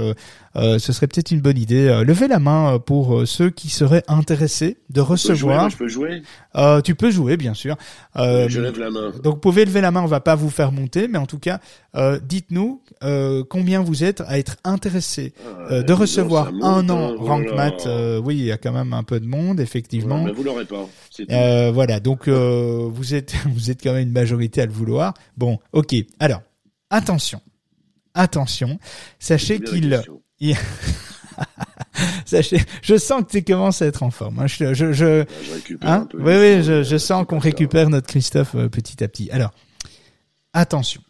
euh, 0.56 0.78
ce 0.78 0.92
serait 0.92 1.06
peut-être 1.06 1.30
une 1.30 1.40
bonne 1.40 1.58
idée. 1.58 1.88
Euh, 1.88 2.04
levez 2.04 2.28
la 2.28 2.38
main 2.38 2.74
euh, 2.74 2.78
pour 2.78 3.26
ceux 3.26 3.50
qui 3.50 3.68
seraient 3.68 4.04
intéressés 4.08 4.78
de 4.90 5.00
recevoir. 5.00 5.68
je 5.70 5.76
peux 5.76 5.88
jouer. 5.88 6.22
tu 6.84 6.94
peux 6.94 7.10
jouer, 7.10 7.36
bien 7.36 7.54
sûr. 7.54 7.76
je 8.16 8.60
lève 8.60 8.78
la 8.78 8.90
main. 8.90 9.12
Donc, 9.22 9.34
vous 9.34 9.40
pouvez 9.40 9.64
lever 9.64 9.80
la 9.80 9.90
main. 9.90 10.02
On 10.02 10.06
va 10.06 10.20
pas 10.20 10.34
vous 10.34 10.50
faire 10.50 10.72
monter, 10.72 11.08
mais 11.08 11.18
en 11.18 11.26
tout 11.26 11.38
cas, 11.38 11.60
dites-nous 12.22 12.82
combien 13.48 13.82
vous 13.82 14.04
êtes 14.04 14.22
à 14.22 14.38
être 14.38 14.56
intéressé 14.64 15.32
ah, 15.68 15.82
de 15.82 15.92
recevoir 15.92 16.50
un 16.62 16.88
an 16.88 17.14
oh 17.18 17.24
Rank 17.24 17.52
Math. 17.54 17.88
oui, 18.24 18.36
il 18.36 18.44
y 18.44 18.52
a 18.52 18.56
quand 18.56 18.72
même 18.72 18.92
un 18.92 19.02
peu 19.02 19.20
de 19.20 19.26
monde, 19.26 19.60
effectivement. 19.60 20.24
mais 20.24 20.32
vous 20.32 20.42
l'aurez 20.44 20.64
pas. 20.64 20.86
voilà. 21.70 22.00
Donc, 22.00 22.28
vous 22.28 23.14
êtes 23.14 23.34
vous 23.54 23.70
êtes 23.70 23.82
quand 23.82 23.92
même 23.92 24.08
une 24.08 24.12
majorité 24.12 24.62
à 24.62 24.66
le 24.66 24.72
vouloir. 24.72 25.14
Bon, 25.36 25.58
ok. 25.72 25.94
Alors, 26.18 26.42
attention 26.90 27.40
attention, 28.16 28.78
sachez 29.18 29.60
qu'il 29.60 30.02
Sachez, 32.26 32.58
je 32.82 32.96
sens 32.96 33.22
que 33.24 33.30
tu 33.30 33.44
commences 33.44 33.82
à 33.82 33.86
être 33.86 34.02
en 34.02 34.10
forme. 34.10 34.40
Hein. 34.40 34.46
Je, 34.46 34.74
je, 34.74 34.92
je, 34.92 35.24
hein 35.82 36.08
oui, 36.14 36.34
oui, 36.34 36.62
je, 36.62 36.82
je 36.82 36.96
sens 36.96 37.26
qu'on 37.26 37.38
récupère 37.38 37.88
notre 37.88 38.06
Christophe 38.06 38.54
euh, 38.54 38.68
petit 38.68 39.02
à 39.02 39.08
petit. 39.08 39.30
Alors, 39.30 39.52
attention. 40.52 41.00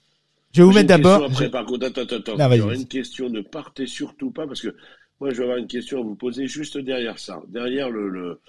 Je 0.53 0.63
vais 0.63 0.67
vous 0.67 0.73
mettre 0.73 0.89
d'abord. 0.89 1.25
Après, 1.25 1.51
par 1.51 1.67
contre, 1.67 1.87
attends, 1.87 2.03
attends, 2.03 2.37
attends. 2.39 2.71
Une 2.71 2.87
question. 2.87 3.29
Ne 3.29 3.43
partez 3.43 3.87
surtout 3.87 4.31
pas 4.31 4.47
parce 4.47 4.61
que 4.61 4.75
moi, 5.21 5.31
je 5.31 5.37
vais 5.37 5.43
avoir 5.45 5.59
une 5.59 5.67
question 5.67 6.01
à 6.01 6.03
vous 6.03 6.15
poser 6.15 6.47
juste 6.47 6.79
derrière 6.79 7.19
ça, 7.19 7.43
derrière 7.49 7.91
le, 7.91 8.09
le 8.09 8.41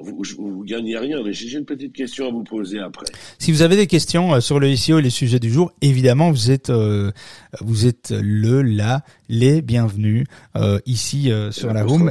vous, 0.00 0.22
vous 0.38 0.64
gagnez 0.64 0.98
rien, 0.98 1.22
mais 1.24 1.32
j'ai 1.32 1.56
une 1.56 1.64
petite 1.64 1.92
question 1.92 2.26
à 2.26 2.30
vous 2.30 2.42
poser 2.42 2.80
après. 2.80 3.06
Si 3.38 3.52
vous 3.52 3.62
avez 3.62 3.76
des 3.76 3.86
questions 3.86 4.34
euh, 4.34 4.40
sur 4.40 4.58
le 4.58 4.74
SEO 4.74 4.98
et 4.98 5.02
les 5.02 5.10
sujets 5.10 5.38
du 5.38 5.50
jour, 5.50 5.72
évidemment, 5.80 6.32
vous 6.32 6.50
êtes 6.50 6.70
euh, 6.70 7.12
vous 7.60 7.86
êtes 7.86 8.10
le, 8.10 8.62
là, 8.62 9.02
les 9.28 9.62
bienvenus 9.62 10.26
euh, 10.56 10.80
ici 10.86 11.30
sur 11.50 11.72
la 11.72 11.84
room. 11.84 12.10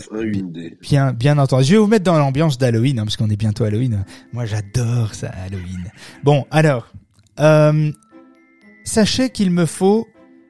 Bien, 0.81 1.11
bien 1.11 1.37
entendu. 1.37 1.65
Je 1.65 1.71
vais 1.73 1.77
vous 1.77 1.87
mettre 1.87 2.05
dans 2.05 2.17
l'ambiance 2.17 2.57
d'Halloween, 2.57 2.99
hein, 2.99 3.03
parce 3.03 3.17
qu'on 3.17 3.29
est 3.29 3.35
bientôt 3.35 3.65
Halloween. 3.65 4.05
Moi, 4.31 4.45
j'adore 4.45 5.13
ça, 5.13 5.29
Halloween. 5.29 5.91
Bon, 6.23 6.45
alors, 6.51 6.91
sachez 8.85 9.29
qu'il 9.31 9.51
me 9.51 9.65
faut 9.65 10.07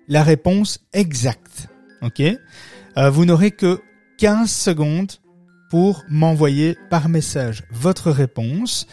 la 0.07 0.23
réponse 0.23 0.79
exacte. 0.93 1.69
Ok? 2.03 2.21
Vous 2.95 3.25
n'aurez 3.25 3.51
que 3.51 3.79
15 4.19 4.49
secondes 4.51 5.11
pour 5.75 6.05
m'envoyer 6.07 6.77
par 6.89 7.09
message 7.09 7.65
votre 7.69 8.09
réponse. 8.09 8.87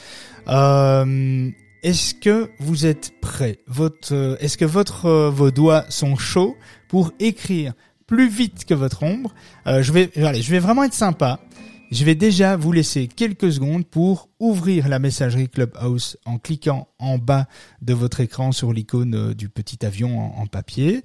Euh, 0.49 1.49
est-ce 1.85 2.13
que 2.13 2.51
vous 2.59 2.87
êtes 2.87 3.13
prêt 3.21 3.61
Votre, 3.69 4.37
est-ce 4.41 4.59
que 4.59 4.65
votre 4.65 5.07
euh, 5.07 5.31
vos 5.31 5.53
doigts 5.53 5.85
sont 5.91 6.17
chauds 6.17 6.57
pour 6.89 7.13
écrire 7.21 7.73
plus 8.09 8.29
vite 8.29 8.65
que 8.65 8.75
votre 8.75 9.05
ombre? 9.05 9.33
Euh, 9.69 9.81
Je 9.81 9.93
vais, 9.93 10.11
allez, 10.27 10.43
je 10.43 10.51
vais 10.51 10.59
vraiment 10.59 10.83
être 10.83 10.93
sympa. 10.93 11.39
Je 11.93 12.05
vais 12.07 12.15
déjà 12.15 12.57
vous 12.57 12.73
laisser 12.73 13.07
quelques 13.07 13.53
secondes 13.53 13.85
pour 13.85 14.31
ouvrir 14.41 14.89
la 14.89 14.99
messagerie 14.99 15.51
Clubhouse 15.51 16.17
en 16.25 16.39
cliquant 16.39 16.89
en 16.99 17.19
bas 17.19 17.45
de 17.83 17.93
votre 17.93 18.21
écran 18.21 18.51
sur 18.51 18.73
l'icône 18.73 19.15
euh, 19.15 19.35
du 19.35 19.51
petit 19.51 19.85
avion 19.85 20.19
en, 20.19 20.47
papier. 20.47 21.05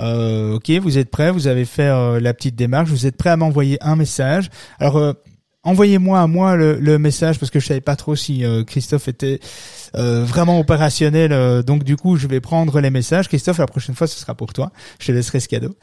Euh, 0.00 0.54
ok, 0.54 0.70
vous 0.82 0.98
êtes 0.98 1.08
prêts, 1.08 1.30
vous 1.30 1.46
avez 1.46 1.64
fait 1.64 1.86
euh, 1.86 2.18
la 2.18 2.34
petite 2.34 2.56
démarche, 2.56 2.90
vous 2.90 3.06
êtes 3.06 3.16
prêts 3.16 3.30
à 3.30 3.36
m'envoyer 3.36 3.78
un 3.80 3.94
message? 3.94 4.50
Alors 4.80 5.14
envoyez-moi 5.62 6.20
à 6.20 6.26
moi 6.26 6.56
le, 6.56 6.98
message 6.98 7.38
parce 7.38 7.52
que 7.52 7.60
je 7.60 7.68
savais 7.68 7.80
pas 7.80 7.94
trop 7.94 8.16
si 8.16 8.42
Christophe 8.66 9.06
était 9.06 9.38
vraiment 9.94 10.58
opérationnel. 10.58 11.62
donc 11.62 11.84
du 11.84 11.96
coup, 11.96 12.16
je 12.16 12.26
vais 12.26 12.40
prendre 12.40 12.80
les 12.80 12.90
messages. 12.90 13.28
Christophe, 13.28 13.58
la 13.58 13.66
prochaine 13.66 13.94
fois, 13.94 14.08
ce 14.08 14.18
sera 14.18 14.34
pour 14.34 14.52
toi. 14.52 14.72
Je 14.98 15.06
te 15.06 15.12
laisserai 15.12 15.38
ce 15.38 15.46
cadeau. 15.46 15.76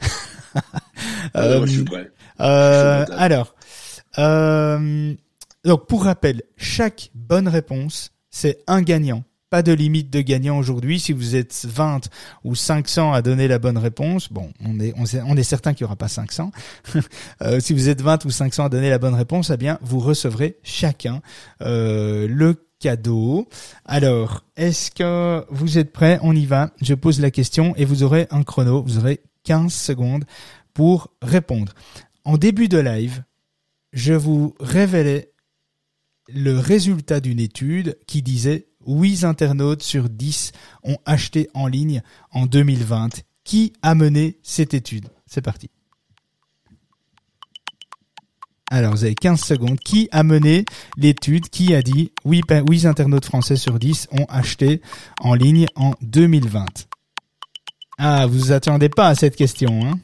je 1.34 1.66
suis 1.66 1.84
prêt. 1.84 2.10
alors, 2.38 3.54
euh, 4.18 5.14
donc 5.64 5.86
pour 5.86 6.04
rappel, 6.04 6.42
chaque 6.56 7.10
bonne 7.14 7.48
réponse, 7.48 8.12
c'est 8.30 8.62
un 8.66 8.82
gagnant 8.82 9.24
pas 9.52 9.62
de 9.62 9.72
limite 9.74 10.10
de 10.10 10.22
gagnant 10.22 10.56
aujourd'hui. 10.56 10.98
Si 10.98 11.12
vous 11.12 11.36
êtes 11.36 11.66
20 11.68 12.08
ou 12.42 12.54
500 12.54 13.12
à 13.12 13.20
donner 13.20 13.48
la 13.48 13.58
bonne 13.58 13.76
réponse, 13.76 14.32
bon, 14.32 14.50
on 14.64 14.80
est, 14.80 14.94
on 14.96 15.36
est, 15.36 15.42
certain 15.42 15.74
qu'il 15.74 15.84
n'y 15.84 15.88
aura 15.88 15.96
pas 15.96 16.08
500. 16.08 16.50
euh, 17.42 17.60
si 17.60 17.74
vous 17.74 17.90
êtes 17.90 18.00
20 18.00 18.24
ou 18.24 18.30
500 18.30 18.64
à 18.64 18.68
donner 18.70 18.88
la 18.88 18.96
bonne 18.96 19.14
réponse, 19.14 19.50
eh 19.50 19.58
bien, 19.58 19.78
vous 19.82 20.00
recevrez 20.00 20.56
chacun 20.62 21.20
euh, 21.60 22.26
le 22.30 22.64
cadeau. 22.80 23.46
Alors, 23.84 24.42
est-ce 24.56 24.90
que 24.90 25.44
vous 25.50 25.76
êtes 25.76 25.92
prêts? 25.92 26.18
On 26.22 26.34
y 26.34 26.46
va. 26.46 26.70
Je 26.80 26.94
pose 26.94 27.20
la 27.20 27.30
question 27.30 27.74
et 27.76 27.84
vous 27.84 28.04
aurez 28.04 28.28
un 28.30 28.44
chrono. 28.44 28.82
Vous 28.82 28.96
aurez 28.96 29.20
15 29.44 29.70
secondes 29.70 30.24
pour 30.72 31.12
répondre. 31.20 31.74
En 32.24 32.38
début 32.38 32.68
de 32.68 32.78
live, 32.78 33.22
je 33.92 34.14
vous 34.14 34.54
révélais 34.60 35.32
le 36.28 36.58
résultat 36.58 37.20
d'une 37.20 37.40
étude 37.40 37.98
qui 38.06 38.22
disait 38.22 38.68
8 38.86 39.24
internautes 39.24 39.82
sur 39.82 40.08
10 40.08 40.52
ont 40.84 40.98
acheté 41.04 41.48
en 41.54 41.66
ligne 41.66 42.02
en 42.32 42.46
2020. 42.46 43.22
Qui 43.44 43.72
a 43.82 43.94
mené 43.94 44.38
cette 44.42 44.72
étude? 44.72 45.08
C'est 45.26 45.42
parti. 45.42 45.70
Alors, 48.70 48.92
vous 48.92 49.04
avez 49.04 49.14
15 49.14 49.40
secondes. 49.40 49.78
Qui 49.80 50.08
a 50.12 50.22
mené 50.22 50.64
l'étude 50.96 51.48
Qui 51.50 51.74
a 51.74 51.82
dit 51.82 52.12
8, 52.24 52.44
8 52.68 52.86
internautes 52.86 53.26
français 53.26 53.56
sur 53.56 53.78
10 53.78 54.08
ont 54.12 54.24
acheté 54.28 54.80
en 55.20 55.34
ligne 55.34 55.66
en 55.74 55.92
2020 56.00 56.64
Ah, 57.98 58.26
vous 58.26 58.52
attendez 58.52 58.88
pas 58.88 59.08
à 59.08 59.14
cette 59.14 59.36
question, 59.36 59.84
hein? 59.84 59.98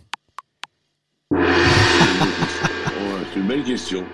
Belle 3.48 3.64
question. 3.64 4.04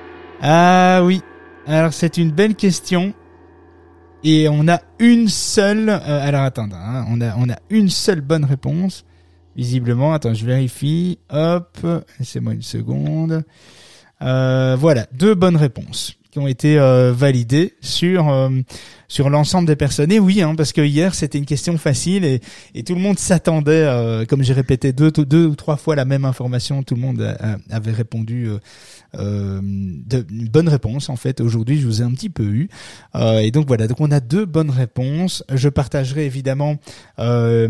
Ah 0.40 1.03
oui. 1.05 1.20
Alors, 1.66 1.92
c'est 1.92 2.16
une 2.18 2.31
belle 2.31 2.55
question. 2.55 3.12
Et 4.23 4.49
on 4.49 4.68
a 4.68 4.81
une 5.01 5.29
seule. 5.29 5.88
euh, 5.90 6.27
alors 6.27 6.42
attends, 6.42 6.68
hein, 6.73 7.05
on 7.11 7.20
a 7.20 7.35
on 7.37 7.51
a 7.51 7.57
une 7.68 7.90
seule 7.90 8.23
bonne 8.23 8.44
réponse. 8.44 9.05
Visiblement, 9.57 10.14
attends, 10.14 10.35
je 10.35 10.47
vérifie. 10.47 11.18
Hop, 11.31 11.79
laissez-moi 12.18 12.55
une 12.55 12.62
seconde. 12.62 13.44
Euh, 14.23 14.77
voilà, 14.79 15.07
deux 15.12 15.35
bonnes 15.35 15.57
réponses 15.57 16.14
qui 16.31 16.38
ont 16.38 16.47
été 16.49 16.79
euh, 16.79 17.12
validées 17.12 17.75
sur 17.81 18.29
euh, 18.29 18.49
sur 19.14 19.31
l'ensemble 19.31 19.68
des 19.68 19.77
personnes. 19.77 20.11
Et 20.11 20.18
oui, 20.18 20.42
hein, 20.42 20.57
parce 20.57 20.72
que 20.72 20.81
hier 20.81 21.14
c'était 21.14 21.38
une 21.38 21.46
question 21.46 21.79
facile 21.79 22.24
et, 22.24 22.40
tout 22.83 22.96
le 22.96 23.00
monde 23.00 23.16
s'attendait, 23.16 23.85
euh, 23.85 24.24
comme 24.24 24.42
j'ai 24.42 24.53
répété 24.53 24.92
deux, 24.92 25.46
ou 25.46 25.55
trois 25.55 25.77
fois 25.77 25.94
la 25.94 26.05
même 26.05 26.24
information, 26.24 26.83
tout 26.83 26.96
le 26.96 27.00
monde 27.00 27.37
avait 27.70 27.92
répondu 27.92 28.48
euh, 28.48 28.59
euh, 29.14 29.61
de, 29.62 30.27
bonne 30.50 30.68
réponse 30.68 31.11
en 31.11 31.16
fait. 31.16 31.40
Aujourd'hui, 31.40 31.79
je 31.79 31.87
vous 31.87 32.03
ai 32.03 32.05
un 32.05 32.11
petit 32.11 32.29
peu 32.29 32.42
eu. 32.42 32.68
Et 33.14 33.53
donc 33.53 33.68
voilà, 33.68 33.87
donc 33.87 34.00
on 34.00 34.11
a 34.11 34.18
deux 34.18 34.46
bonnes 34.46 34.70
réponses. 34.70 35.44
Je 35.53 35.68
partagerai 35.68 36.27
évidemment 36.27 36.79
la 37.16 37.68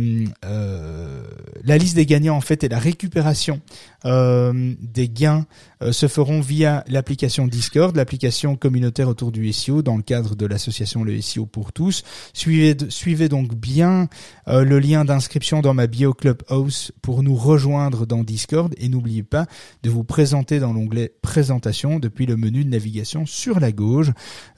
liste 1.78 1.96
des 1.96 2.06
gagnants 2.06 2.36
en 2.36 2.40
fait 2.40 2.64
et 2.64 2.68
la 2.70 2.78
récupération 2.78 3.60
des 4.04 5.08
gains 5.10 5.44
se 5.90 6.08
feront 6.08 6.40
via 6.40 6.84
l'application 6.88 7.46
Discord, 7.46 7.94
l'application 7.94 8.56
communautaire 8.56 9.08
autour 9.08 9.30
du 9.30 9.52
SEO 9.52 9.82
dans 9.82 9.98
le 9.98 10.02
cadre 10.02 10.34
de 10.36 10.46
l'association 10.46 11.04
Le 11.04 11.20
SEO 11.20 11.33
pour 11.42 11.72
tous. 11.72 12.02
Suivez, 12.32 13.28
donc 13.28 13.54
bien 13.54 14.08
euh, 14.48 14.64
le 14.64 14.78
lien 14.78 15.04
d'inscription 15.04 15.60
dans 15.60 15.74
ma 15.74 15.86
bio 15.86 16.14
Clubhouse 16.14 16.92
pour 17.02 17.22
nous 17.22 17.34
rejoindre 17.34 18.06
dans 18.06 18.22
Discord 18.22 18.74
et 18.78 18.88
n'oubliez 18.88 19.22
pas 19.22 19.46
de 19.82 19.90
vous 19.90 20.04
présenter 20.04 20.60
dans 20.60 20.72
l'onglet 20.72 21.12
présentation 21.22 21.98
depuis 21.98 22.26
le 22.26 22.36
menu 22.36 22.64
de 22.64 22.70
navigation 22.70 23.26
sur 23.26 23.60
la 23.60 23.72
gauche, 23.72 24.10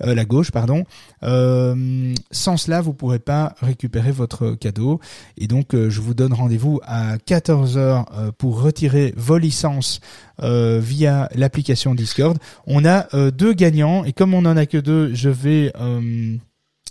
euh, 0.02 0.14
la 0.14 0.24
gauche 0.24 0.50
pardon. 0.50 0.84
Euh, 1.22 2.14
sans 2.30 2.56
cela, 2.56 2.80
vous 2.80 2.92
pourrez 2.94 3.18
pas 3.18 3.54
récupérer 3.60 4.12
votre 4.12 4.52
cadeau 4.52 5.00
et 5.36 5.46
donc 5.46 5.74
je 5.74 6.00
vous 6.00 6.14
donne 6.14 6.32
rendez-vous 6.32 6.80
à 6.84 7.16
14h 7.16 8.04
euh, 8.12 8.32
pour 8.36 8.60
retirer 8.60 9.14
vos 9.16 9.38
licences 9.38 10.00
via 10.38 11.30
l'application 11.34 11.94
Discord. 11.94 12.36
On 12.66 12.84
a 12.84 13.08
deux 13.30 13.54
gagnants 13.54 14.04
et 14.04 14.12
comme 14.12 14.34
on 14.34 14.44
en 14.44 14.54
a 14.54 14.66
que 14.66 14.76
deux, 14.76 15.14
je 15.14 15.30
vais 15.30 15.72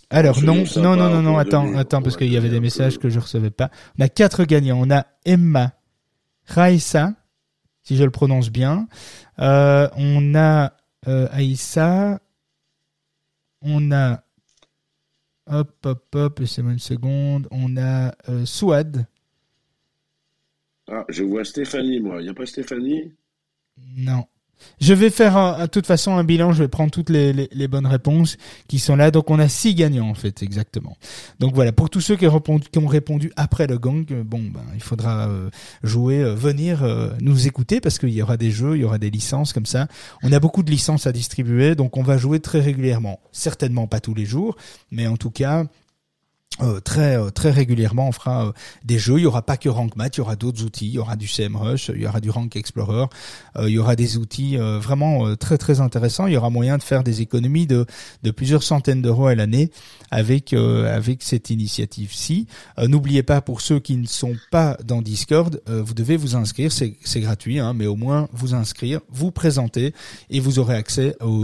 alors 0.09 0.35
C'est 0.35 0.45
non, 0.45 0.63
non, 0.77 0.95
non, 0.95 1.09
non, 1.09 1.17
on 1.17 1.21
non, 1.21 1.37
attends, 1.37 1.75
attends, 1.75 2.01
parce 2.01 2.17
qu'il 2.17 2.31
y 2.31 2.37
avait 2.37 2.49
des 2.49 2.59
messages 2.59 2.99
que 2.99 3.09
je 3.09 3.19
recevais 3.19 3.49
pas. 3.49 3.71
On 3.97 4.03
a 4.03 4.09
quatre 4.09 4.43
gagnants. 4.45 4.79
On 4.79 4.91
a 4.91 5.05
Emma, 5.25 5.73
Raissa, 6.45 7.13
si 7.83 7.95
je 7.95 8.03
le 8.03 8.11
prononce 8.11 8.49
bien. 8.49 8.87
Euh, 9.39 9.89
on 9.97 10.35
a 10.35 10.73
euh, 11.07 11.27
Aïssa. 11.31 12.19
On 13.61 13.91
a 13.91 14.23
hop, 15.47 15.85
hop, 15.85 16.15
hop, 16.15 16.39
laissez-moi 16.39 16.73
une 16.73 16.79
seconde. 16.79 17.47
On 17.51 17.77
a 17.77 18.13
euh, 18.29 18.45
Souad. 18.45 19.07
Ah, 20.87 21.03
je 21.09 21.23
vois 21.23 21.43
Stéphanie, 21.43 21.99
moi. 21.99 22.21
Il 22.21 22.25
n'y 22.25 22.29
a 22.29 22.33
pas 22.33 22.45
Stéphanie? 22.45 23.13
Non. 23.97 24.25
Je 24.79 24.93
vais 24.93 25.09
faire 25.09 25.37
euh, 25.37 25.61
de 25.61 25.67
toute 25.67 25.85
façon 25.85 26.15
un 26.17 26.23
bilan, 26.23 26.51
je 26.51 26.63
vais 26.63 26.67
prendre 26.67 26.91
toutes 26.91 27.09
les, 27.09 27.33
les, 27.33 27.49
les 27.51 27.67
bonnes 27.67 27.85
réponses 27.87 28.37
qui 28.67 28.79
sont 28.79 28.95
là. 28.95 29.11
Donc 29.11 29.29
on 29.29 29.39
a 29.39 29.47
six 29.47 29.75
gagnants 29.75 30.09
en 30.09 30.13
fait, 30.13 30.43
exactement. 30.43 30.97
Donc 31.39 31.53
voilà, 31.55 31.71
pour 31.71 31.89
tous 31.89 32.01
ceux 32.01 32.15
qui 32.15 32.27
ont 32.27 32.33
répondu, 32.33 32.67
qui 32.71 32.79
ont 32.79 32.87
répondu 32.87 33.31
après 33.35 33.67
le 33.67 33.77
gang, 33.77 34.05
euh, 34.11 34.23
bon 34.23 34.41
ben 34.41 34.63
il 34.73 34.81
faudra 34.81 35.27
euh, 35.27 35.49
jouer, 35.83 36.23
venir 36.35 36.83
nous 37.21 37.47
écouter 37.47 37.79
parce 37.79 37.99
qu'il 37.99 38.09
y 38.09 38.21
aura 38.21 38.37
des 38.37 38.51
jeux, 38.51 38.75
il 38.75 38.81
y 38.81 38.85
aura 38.85 38.97
des 38.97 39.09
licences 39.09 39.53
comme 39.53 39.65
ça. 39.65 39.87
On 40.23 40.31
a 40.31 40.39
beaucoup 40.39 40.63
de 40.63 40.71
licences 40.71 41.07
à 41.07 41.11
distribuer, 41.11 41.75
donc 41.75 41.97
on 41.97 42.03
va 42.03 42.17
jouer 42.17 42.39
très 42.39 42.59
régulièrement. 42.59 43.19
Certainement 43.31 43.87
pas 43.87 43.99
tous 43.99 44.13
les 44.13 44.25
jours, 44.25 44.55
mais 44.91 45.07
en 45.07 45.17
tout 45.17 45.31
cas 45.31 45.65
euh, 46.61 46.79
très 46.79 47.17
euh, 47.17 47.31
très 47.31 47.51
régulièrement 47.51 48.07
on 48.07 48.11
fera 48.13 48.47
euh, 48.47 48.51
des 48.85 48.97
jeux. 48.97 49.17
Il 49.17 49.23
y 49.23 49.25
aura 49.25 49.41
pas 49.41 49.57
que 49.57 49.67
Rank 49.67 49.97
Math 49.97 50.15
il 50.15 50.19
y 50.19 50.21
aura 50.21 50.37
d'autres 50.37 50.63
outils. 50.63 50.87
Il 50.87 50.93
y 50.93 50.99
aura 50.99 51.17
du 51.17 51.27
CMrush 51.27 51.91
il 51.93 52.01
y 52.01 52.07
aura 52.07 52.21
du 52.21 52.29
Rank 52.29 52.55
Explorer. 52.55 53.07
Euh, 53.57 53.67
il 53.69 53.73
y 53.73 53.77
aura 53.77 53.97
des 53.97 54.15
outils 54.15 54.57
euh, 54.57 54.79
vraiment 54.79 55.27
euh, 55.27 55.35
très 55.35 55.57
très 55.57 55.81
intéressants. 55.81 56.27
Il 56.27 56.33
y 56.33 56.37
aura 56.37 56.49
moyen 56.49 56.77
de 56.77 56.83
faire 56.83 57.03
des 57.03 57.21
économies 57.21 57.67
de 57.67 57.85
de 58.23 58.31
plusieurs 58.31 58.63
centaines 58.63 59.01
d'euros 59.01 59.27
à 59.27 59.35
l'année 59.35 59.69
avec 60.11 60.53
avec 60.53 61.23
cette 61.23 61.49
initiative 61.49 62.13
ci 62.13 62.47
n'oubliez 62.77 63.23
pas 63.23 63.41
pour 63.41 63.59
ceux 63.59 63.79
qui 63.79 63.97
ne 63.97 64.07
sont 64.07 64.35
pas 64.51 64.77
dans 64.83 65.01
Discord 65.01 65.61
vous 65.67 65.93
devez 65.93 66.15
vous 66.15 66.35
inscrire. 66.37 66.71
C'est 66.71 66.95
c'est 67.03 67.19
gratuit 67.19 67.59
hein, 67.59 67.73
mais 67.73 67.87
au 67.87 67.97
moins 67.97 68.29
vous 68.31 68.53
inscrire 68.53 69.01
vous 69.09 69.31
présenter 69.31 69.93
et 70.29 70.39
vous 70.39 70.59
aurez 70.59 70.75
accès 70.75 71.17
au, 71.21 71.41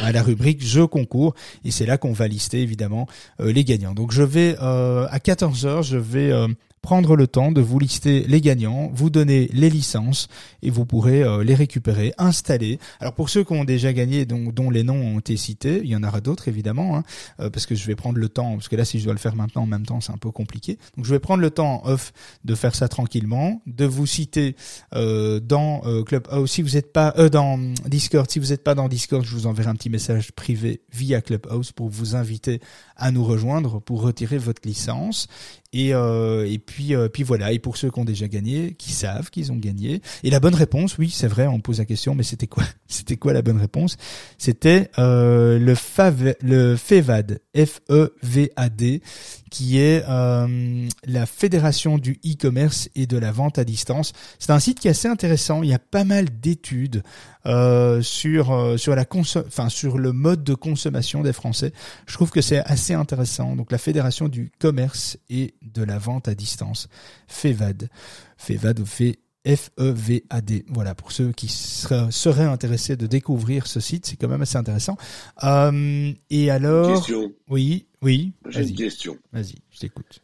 à 0.00 0.12
la 0.12 0.22
rubrique 0.22 0.64
jeux 0.64 0.86
concours. 0.86 1.34
Et 1.64 1.70
c'est 1.70 1.86
là 1.86 1.98
qu'on 1.98 2.12
va 2.12 2.28
lister 2.28 2.62
évidemment 2.62 3.06
les 3.38 3.64
gagnants. 3.64 3.94
Donc 3.94 4.12
je 4.12 4.22
vais 4.22 4.37
euh, 4.60 5.06
à 5.10 5.18
14h, 5.18 5.82
je 5.82 5.98
vais 5.98 6.30
euh, 6.30 6.48
prendre 6.88 7.16
le 7.16 7.26
temps 7.26 7.52
de 7.52 7.60
vous 7.60 7.78
lister 7.78 8.24
les 8.28 8.40
gagnants, 8.40 8.90
vous 8.94 9.10
donner 9.10 9.50
les 9.52 9.68
licences 9.68 10.28
et 10.62 10.70
vous 10.70 10.86
pourrez 10.86 11.22
euh, 11.22 11.44
les 11.44 11.54
récupérer, 11.54 12.14
installer. 12.16 12.78
Alors 12.98 13.12
pour 13.12 13.28
ceux 13.28 13.44
qui 13.44 13.52
ont 13.52 13.64
déjà 13.64 13.92
gagné, 13.92 14.24
dont, 14.24 14.50
dont 14.54 14.70
les 14.70 14.84
noms 14.84 14.94
ont 14.94 15.18
été 15.18 15.36
cités, 15.36 15.82
il 15.84 15.90
y 15.90 15.96
en 15.96 16.02
aura 16.02 16.22
d'autres 16.22 16.48
évidemment, 16.48 16.96
hein, 16.96 17.04
euh, 17.40 17.50
parce 17.50 17.66
que 17.66 17.74
je 17.74 17.86
vais 17.86 17.94
prendre 17.94 18.16
le 18.16 18.30
temps, 18.30 18.54
parce 18.54 18.68
que 18.68 18.76
là 18.76 18.86
si 18.86 19.00
je 19.00 19.04
dois 19.04 19.12
le 19.12 19.18
faire 19.18 19.36
maintenant 19.36 19.64
en 19.64 19.66
même 19.66 19.84
temps, 19.84 20.00
c'est 20.00 20.12
un 20.12 20.16
peu 20.16 20.30
compliqué. 20.30 20.78
Donc 20.96 21.04
je 21.04 21.10
vais 21.10 21.18
prendre 21.18 21.42
le 21.42 21.50
temps 21.50 21.82
off 21.84 22.14
de 22.46 22.54
faire 22.54 22.74
ça 22.74 22.88
tranquillement, 22.88 23.60
de 23.66 23.84
vous 23.84 24.06
citer 24.06 24.56
euh, 24.94 25.40
dans 25.40 25.82
euh, 25.84 26.04
Clubhouse. 26.04 26.50
Si 26.50 26.62
vous 26.62 26.70
n'êtes 26.70 26.94
pas 26.94 27.12
dans 27.28 27.58
Discord, 27.84 28.30
si 28.30 28.38
vous 28.38 28.46
n'êtes 28.46 28.64
pas 28.64 28.74
dans 28.74 28.88
Discord, 28.88 29.22
je 29.26 29.34
vous 29.34 29.46
enverrai 29.46 29.68
un 29.68 29.74
petit 29.74 29.90
message 29.90 30.32
privé 30.32 30.80
via 30.90 31.20
Clubhouse 31.20 31.70
pour 31.70 31.90
vous 31.90 32.16
inviter 32.16 32.62
à 32.96 33.10
nous 33.10 33.24
rejoindre 33.24 33.78
pour 33.78 34.00
retirer 34.00 34.38
votre 34.38 34.62
licence. 34.64 35.28
Et, 35.74 35.92
euh, 35.92 36.50
et 36.50 36.58
puis, 36.58 36.94
euh, 36.94 37.08
puis 37.08 37.22
voilà. 37.22 37.52
Et 37.52 37.58
pour 37.58 37.76
ceux 37.76 37.90
qui 37.90 37.98
ont 37.98 38.04
déjà 38.04 38.26
gagné, 38.26 38.74
qui 38.74 38.92
savent 38.92 39.30
qu'ils 39.30 39.52
ont 39.52 39.56
gagné. 39.56 40.00
Et 40.22 40.30
la 40.30 40.40
bonne 40.40 40.54
réponse, 40.54 40.96
oui, 40.96 41.10
c'est 41.10 41.26
vrai, 41.26 41.46
on 41.46 41.60
pose 41.60 41.78
la 41.78 41.84
question, 41.84 42.14
mais 42.14 42.22
c'était 42.22 42.46
quoi 42.46 42.64
C'était 42.88 43.16
quoi 43.16 43.34
la 43.34 43.42
bonne 43.42 43.58
réponse? 43.58 43.96
C'était 44.38 44.90
euh, 44.98 45.58
le 45.58 45.74
FAV, 45.74 46.34
le 46.40 46.76
FEVAD, 46.76 47.40
F-E-V-A-D, 47.54 49.02
qui 49.50 49.78
est 49.78 50.04
euh, 50.08 50.88
la 51.04 51.26
fédération 51.26 51.98
du 51.98 52.18
e-commerce 52.24 52.88
et 52.94 53.06
de 53.06 53.18
la 53.18 53.32
vente 53.32 53.58
à 53.58 53.64
distance. 53.64 54.12
C'est 54.38 54.52
un 54.52 54.60
site 54.60 54.80
qui 54.80 54.88
est 54.88 54.92
assez 54.92 55.08
intéressant. 55.08 55.62
Il 55.62 55.68
y 55.68 55.74
a 55.74 55.78
pas 55.78 56.04
mal 56.04 56.26
d'études 56.40 57.02
euh, 57.48 58.02
sur 58.02 58.52
euh, 58.52 58.76
sur 58.76 58.94
la 58.94 59.04
enfin 59.10 59.68
sur 59.68 59.98
le 59.98 60.12
mode 60.12 60.44
de 60.44 60.54
consommation 60.54 61.22
des 61.22 61.32
Français. 61.32 61.72
Je 62.06 62.14
trouve 62.14 62.30
que 62.30 62.40
c'est 62.40 62.58
assez 62.58 62.94
intéressant. 62.94 63.56
Donc 63.56 63.72
la 63.72 63.78
fédération 63.78 64.28
du 64.28 64.52
commerce 64.58 65.18
et 65.30 65.54
de 65.62 65.82
la 65.82 65.98
vente 65.98 66.28
à 66.28 66.34
distance, 66.34 66.88
FEVAD, 67.26 67.88
FEVAD 68.36 68.80
ou 68.80 68.86
fait 68.86 69.18
F-E-V-A-D. 69.46 70.66
Voilà, 70.68 70.94
pour 70.94 71.10
ceux 71.12 71.32
qui 71.32 71.48
seraient, 71.48 72.10
seraient 72.10 72.44
intéressés 72.44 72.96
de 72.96 73.06
découvrir 73.06 73.66
ce 73.66 73.80
site, 73.80 74.04
c'est 74.04 74.16
quand 74.16 74.28
même 74.28 74.42
assez 74.42 74.58
intéressant. 74.58 74.96
Euh, 75.42 76.12
et 76.28 76.50
alors, 76.50 76.96
Question. 76.96 77.32
oui, 77.48 77.86
oui, 78.02 78.32
J'ai 78.50 78.68
une 78.68 78.76
question. 78.76 79.16
vas-y, 79.32 79.54
je 79.70 79.78
t'écoute. 79.78 80.20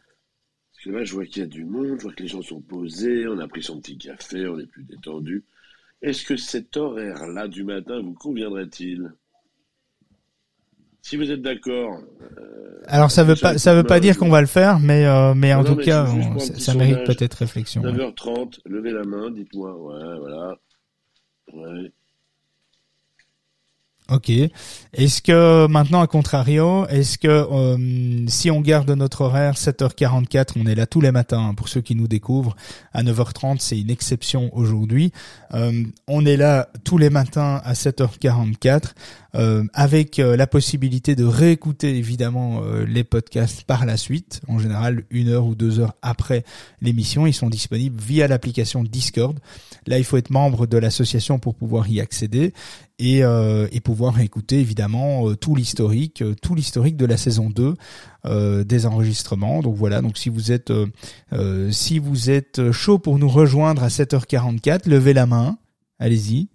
Parce 0.72 0.84
que 0.84 0.90
là, 0.90 1.04
je 1.04 1.14
vois 1.14 1.24
qu'il 1.24 1.38
y 1.38 1.44
a 1.44 1.48
du 1.48 1.64
monde, 1.64 1.96
je 1.98 2.02
vois 2.02 2.12
que 2.12 2.22
les 2.22 2.28
gens 2.28 2.42
sont 2.42 2.60
posés, 2.60 3.26
on 3.26 3.38
a 3.38 3.48
pris 3.48 3.62
son 3.62 3.80
petit 3.80 3.96
café, 3.96 4.46
on 4.46 4.58
est 4.58 4.66
plus 4.66 4.84
détendu. 4.84 5.44
Est-ce 6.04 6.26
que 6.26 6.36
cet 6.36 6.76
horaire-là 6.76 7.48
du 7.48 7.64
matin 7.64 7.98
vous 8.02 8.12
conviendrait-il? 8.12 9.10
Si 11.00 11.16
vous 11.16 11.30
êtes 11.30 11.40
d'accord. 11.40 11.98
Euh, 12.38 12.82
Alors 12.86 13.10
ça 13.10 13.24
veut 13.24 13.36
pas, 13.36 13.56
ça 13.56 13.74
veut 13.74 13.84
pas 13.84 14.00
dire 14.00 14.18
qu'on 14.18 14.28
va 14.28 14.42
le 14.42 14.46
faire, 14.46 14.80
mais 14.80 15.06
euh, 15.06 15.32
mais 15.34 15.54
en 15.54 15.64
tout 15.64 15.76
cas, 15.76 16.06
ça, 16.58 16.74
mérite 16.74 17.04
peut-être 17.04 17.34
réflexion. 17.34 17.80
9h30, 17.82 18.60
levez 18.66 18.92
la 18.92 19.04
main, 19.04 19.30
dites-moi, 19.30 19.74
ouais, 19.76 20.18
voilà. 20.18 20.58
Ouais. 21.54 21.92
Ok. 24.10 24.30
Est-ce 24.92 25.22
que 25.22 25.66
maintenant, 25.66 26.02
à 26.02 26.06
contrario, 26.06 26.86
est-ce 26.88 27.16
que 27.16 27.26
euh, 27.26 28.26
si 28.28 28.50
on 28.50 28.60
garde 28.60 28.90
notre 28.90 29.22
horaire 29.22 29.54
7h44, 29.54 30.52
on 30.56 30.66
est 30.66 30.74
là 30.74 30.84
tous 30.84 31.00
les 31.00 31.10
matins 31.10 31.48
hein, 31.48 31.54
pour 31.54 31.68
ceux 31.70 31.80
qui 31.80 31.94
nous 31.94 32.06
découvrent. 32.06 32.54
À 32.92 33.02
9h30, 33.02 33.60
c'est 33.60 33.80
une 33.80 33.88
exception 33.88 34.54
aujourd'hui. 34.54 35.10
Euh, 35.54 35.84
on 36.06 36.26
est 36.26 36.36
là 36.36 36.68
tous 36.84 36.98
les 36.98 37.08
matins 37.08 37.62
à 37.64 37.72
7h44 37.72 38.92
euh, 39.36 39.64
avec 39.72 40.18
la 40.18 40.46
possibilité 40.46 41.16
de 41.16 41.24
réécouter 41.24 41.96
évidemment 41.96 42.60
les 42.86 43.04
podcasts 43.04 43.64
par 43.64 43.86
la 43.86 43.96
suite. 43.96 44.42
En 44.48 44.58
général, 44.58 45.04
une 45.10 45.30
heure 45.30 45.46
ou 45.46 45.54
deux 45.54 45.80
heures 45.80 45.94
après 46.02 46.44
l'émission, 46.82 47.26
ils 47.26 47.32
sont 47.32 47.48
disponibles 47.48 47.98
via 47.98 48.28
l'application 48.28 48.84
Discord. 48.84 49.38
Là, 49.86 49.96
il 49.96 50.04
faut 50.04 50.18
être 50.18 50.30
membre 50.30 50.66
de 50.66 50.76
l'association 50.76 51.38
pour 51.38 51.54
pouvoir 51.54 51.88
y 51.88 52.00
accéder 52.00 52.52
et, 52.98 53.24
euh, 53.24 53.66
et 53.72 53.80
pouvoir 53.80 54.20
écouter 54.20 54.60
évidemment 54.60 55.28
euh, 55.28 55.36
tout 55.36 55.54
l'historique, 55.54 56.22
euh, 56.22 56.34
tout 56.40 56.54
l'historique 56.54 56.96
de 56.96 57.06
la 57.06 57.16
saison 57.16 57.50
2 57.50 57.74
euh, 58.26 58.64
des 58.64 58.86
enregistrements. 58.86 59.62
Donc 59.62 59.74
voilà, 59.74 60.00
donc 60.00 60.16
si 60.16 60.28
vous 60.28 60.52
êtes 60.52 60.72
si 61.70 61.98
vous 61.98 62.30
êtes 62.30 62.70
chaud 62.72 62.98
pour 62.98 63.18
nous 63.18 63.28
rejoindre 63.28 63.82
à 63.82 63.88
7h44, 63.88 64.88
levez 64.88 65.12
la 65.12 65.26
main, 65.26 65.58
allez-y. 65.98 66.48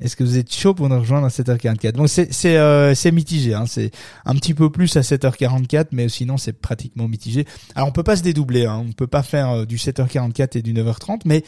Est-ce 0.00 0.16
que 0.16 0.24
vous 0.24 0.38
êtes 0.38 0.50
chaud 0.50 0.72
pour 0.72 0.88
nous 0.88 0.98
rejoindre 0.98 1.26
à 1.26 1.28
7h44 1.28 1.92
Bon, 1.92 2.06
c'est 2.06 2.32
c'est 2.32 2.94
c'est 2.94 3.12
mitigé, 3.12 3.52
hein. 3.52 3.66
c'est 3.66 3.90
un 4.24 4.34
petit 4.34 4.54
peu 4.54 4.70
plus 4.70 4.96
à 4.96 5.02
7h44, 5.02 5.88
mais 5.92 6.08
sinon 6.08 6.38
c'est 6.38 6.54
pratiquement 6.54 7.06
mitigé. 7.06 7.44
Alors 7.74 7.88
on 7.88 7.92
peut 7.92 8.02
pas 8.02 8.16
se 8.16 8.22
dédoubler, 8.22 8.64
hein. 8.64 8.82
on 8.88 8.92
peut 8.92 9.06
pas 9.06 9.22
faire 9.22 9.66
du 9.66 9.76
7h44 9.76 10.56
et 10.56 10.62
du 10.62 10.72
9h30, 10.72 11.20
mais 11.26 11.44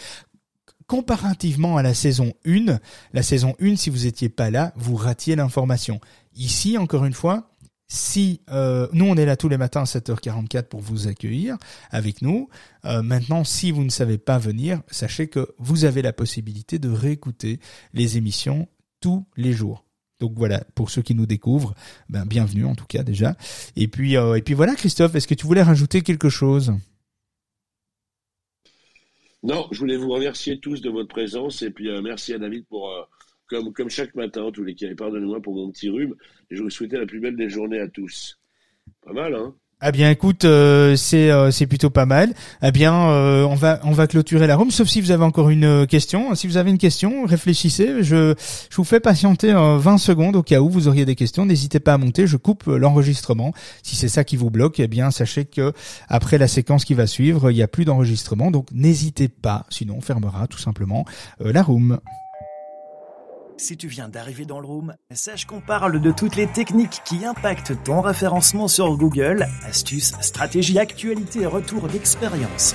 comparativement 0.93 1.79
à 1.79 1.83
la 1.83 1.95
saison 1.95 2.35
1, 2.45 2.79
la 3.15 3.23
saison 3.23 3.55
1, 3.63 3.77
si 3.77 3.89
vous 3.89 4.05
étiez 4.05 4.29
pas 4.29 4.51
là, 4.51 4.75
vous 4.77 4.95
ratiez 4.95 5.37
l'information. 5.37 6.03
Ici, 6.37 6.77
encore 6.77 7.07
une 7.07 7.15
fois, 7.15 7.49
si 7.89 8.43
euh, 8.51 8.87
nous 8.93 9.07
on 9.07 9.15
est 9.17 9.25
là 9.25 9.39
tous 9.39 9.49
les 9.49 9.57
matins 9.57 9.81
à 9.81 9.85
7h44 9.85 10.65
pour 10.65 10.81
vous 10.81 11.09
accueillir 11.09 11.57
avec 11.91 12.21
nous. 12.21 12.51
Euh, 12.85 13.01
maintenant, 13.01 13.43
si 13.43 13.71
vous 13.71 13.85
ne 13.85 13.89
savez 13.89 14.19
pas 14.19 14.37
venir, 14.37 14.83
sachez 14.91 15.29
que 15.29 15.55
vous 15.59 15.87
avez 15.87 16.03
la 16.03 16.13
possibilité 16.13 16.79
de 16.79 16.91
réécouter 16.91 17.59
les 17.95 18.19
émissions 18.19 18.69
tous 19.01 19.25
les 19.39 19.55
jours. 19.55 19.87
Donc 20.21 20.35
voilà, 20.37 20.63
pour 20.75 20.91
ceux 20.91 21.01
qui 21.01 21.15
nous 21.15 21.25
découvrent, 21.25 21.73
ben 22.11 22.27
bienvenue 22.27 22.67
en 22.67 22.75
tout 22.75 22.85
cas 22.87 23.03
déjà. 23.03 23.35
Et 23.77 23.89
puis 23.89 24.19
euh, 24.19 24.35
et 24.35 24.43
puis 24.43 24.53
voilà, 24.53 24.75
Christophe, 24.75 25.15
est-ce 25.15 25.27
que 25.27 25.33
tu 25.33 25.47
voulais 25.47 25.63
rajouter 25.63 26.03
quelque 26.03 26.29
chose? 26.29 26.75
Non, 29.43 29.67
je 29.71 29.79
voulais 29.79 29.97
vous 29.97 30.11
remercier 30.11 30.61
tous 30.61 30.81
de 30.81 30.91
votre 30.91 31.09
présence 31.09 31.63
et 31.63 31.71
puis 31.71 31.89
euh, 31.89 32.01
merci 32.01 32.33
à 32.33 32.39
David 32.39 32.67
pour, 32.67 32.91
euh, 32.91 33.03
comme, 33.49 33.91
chaque 33.91 34.15
matin, 34.15 34.51
tous 34.53 34.65
les 34.65 34.75
cas, 34.75 34.87
pardonnez-moi 34.97 35.41
pour 35.41 35.55
mon 35.55 35.71
petit 35.71 35.89
rhume, 35.89 36.15
et 36.51 36.57
je 36.57 36.63
vous 36.63 36.71
souhaite 36.71 36.93
la 36.93 37.07
plus 37.07 37.21
belle 37.21 37.37
des 37.37 37.49
journées 37.49 37.81
à 37.81 37.89
tous. 37.89 38.39
Pas 39.03 39.13
mal, 39.13 39.35
hein? 39.35 39.55
Ah 39.85 39.91
bien, 39.91 40.11
écoute, 40.11 40.45
euh, 40.45 40.95
c'est 40.95 41.33
euh, 41.33 41.51
c'est 41.51 41.67
plutôt 41.67 41.91
pas 41.91 42.07
mal. 42.07 42.35
Eh 42.63 42.71
bien, 42.71 42.95
euh, 43.09 43.43
on 43.43 43.57
va 43.57 43.81
on 43.83 43.91
va 43.91 44.07
clôturer 44.07 44.47
la 44.47 44.55
room, 44.55 44.71
sauf 44.71 44.87
si 44.87 45.01
vous 45.01 45.11
avez 45.11 45.25
encore 45.25 45.51
une 45.51 45.89
question. 45.89 46.37
Si 46.37 46.47
vous 46.47 46.57
avez 46.57 46.71
une 46.71 46.79
question, 46.79 47.27
réfléchissez. 47.27 48.05
Je 48.05 48.33
je 48.71 48.77
vous 48.77 48.85
fais 48.85 49.01
patienter 49.01 49.53
20 49.53 49.99
secondes 49.99 50.37
au 50.37 50.45
cas 50.45 50.61
où 50.61 50.71
vous 50.71 50.87
auriez 50.87 51.05
des 51.05 51.17
questions. 51.17 51.45
N'hésitez 51.45 51.81
pas 51.81 51.95
à 51.95 51.99
monter. 51.99 52.29
Je 52.29 52.37
coupe 52.37 52.67
l'enregistrement. 52.67 53.53
Si 53.83 53.97
c'est 53.97 54.07
ça 54.07 54.23
qui 54.23 54.37
vous 54.37 54.51
bloque, 54.51 54.79
eh 54.79 54.87
bien 54.87 55.11
sachez 55.11 55.47
que 55.47 55.73
après 56.09 56.39
la 56.39 56.47
séquence 56.47 56.85
qui 56.85 56.95
va 56.95 57.09
suivre, 57.09 57.51
il 57.51 57.55
n'y 57.55 57.63
a 57.63 57.69
plus 57.69 57.85
d'enregistrement. 57.85 58.53
Donc 58.53 58.69
n'hésitez 58.73 59.27
pas. 59.27 59.67
Sinon, 59.69 59.97
on 59.99 60.01
fermera 60.01 60.47
tout 60.47 60.59
simplement 60.59 61.05
la 61.41 61.65
room. 61.65 61.99
Si 63.57 63.77
tu 63.77 63.87
viens 63.87 64.09
d'arriver 64.09 64.45
dans 64.45 64.61
le 64.61 64.67
room, 64.67 64.95
sache 65.11 65.45
qu'on 65.45 65.61
parle 65.61 66.01
de 66.01 66.11
toutes 66.11 66.37
les 66.37 66.47
techniques 66.47 67.03
qui 67.05 67.25
impactent 67.25 67.83
ton 67.85 68.01
référencement 68.01 68.69
sur 68.69 68.97
Google, 68.97 69.47
astuces, 69.65 70.13
stratégies, 70.21 70.79
actualités 70.79 71.43
et 71.43 71.47
retours 71.47 71.89
d'expérience. 71.89 72.75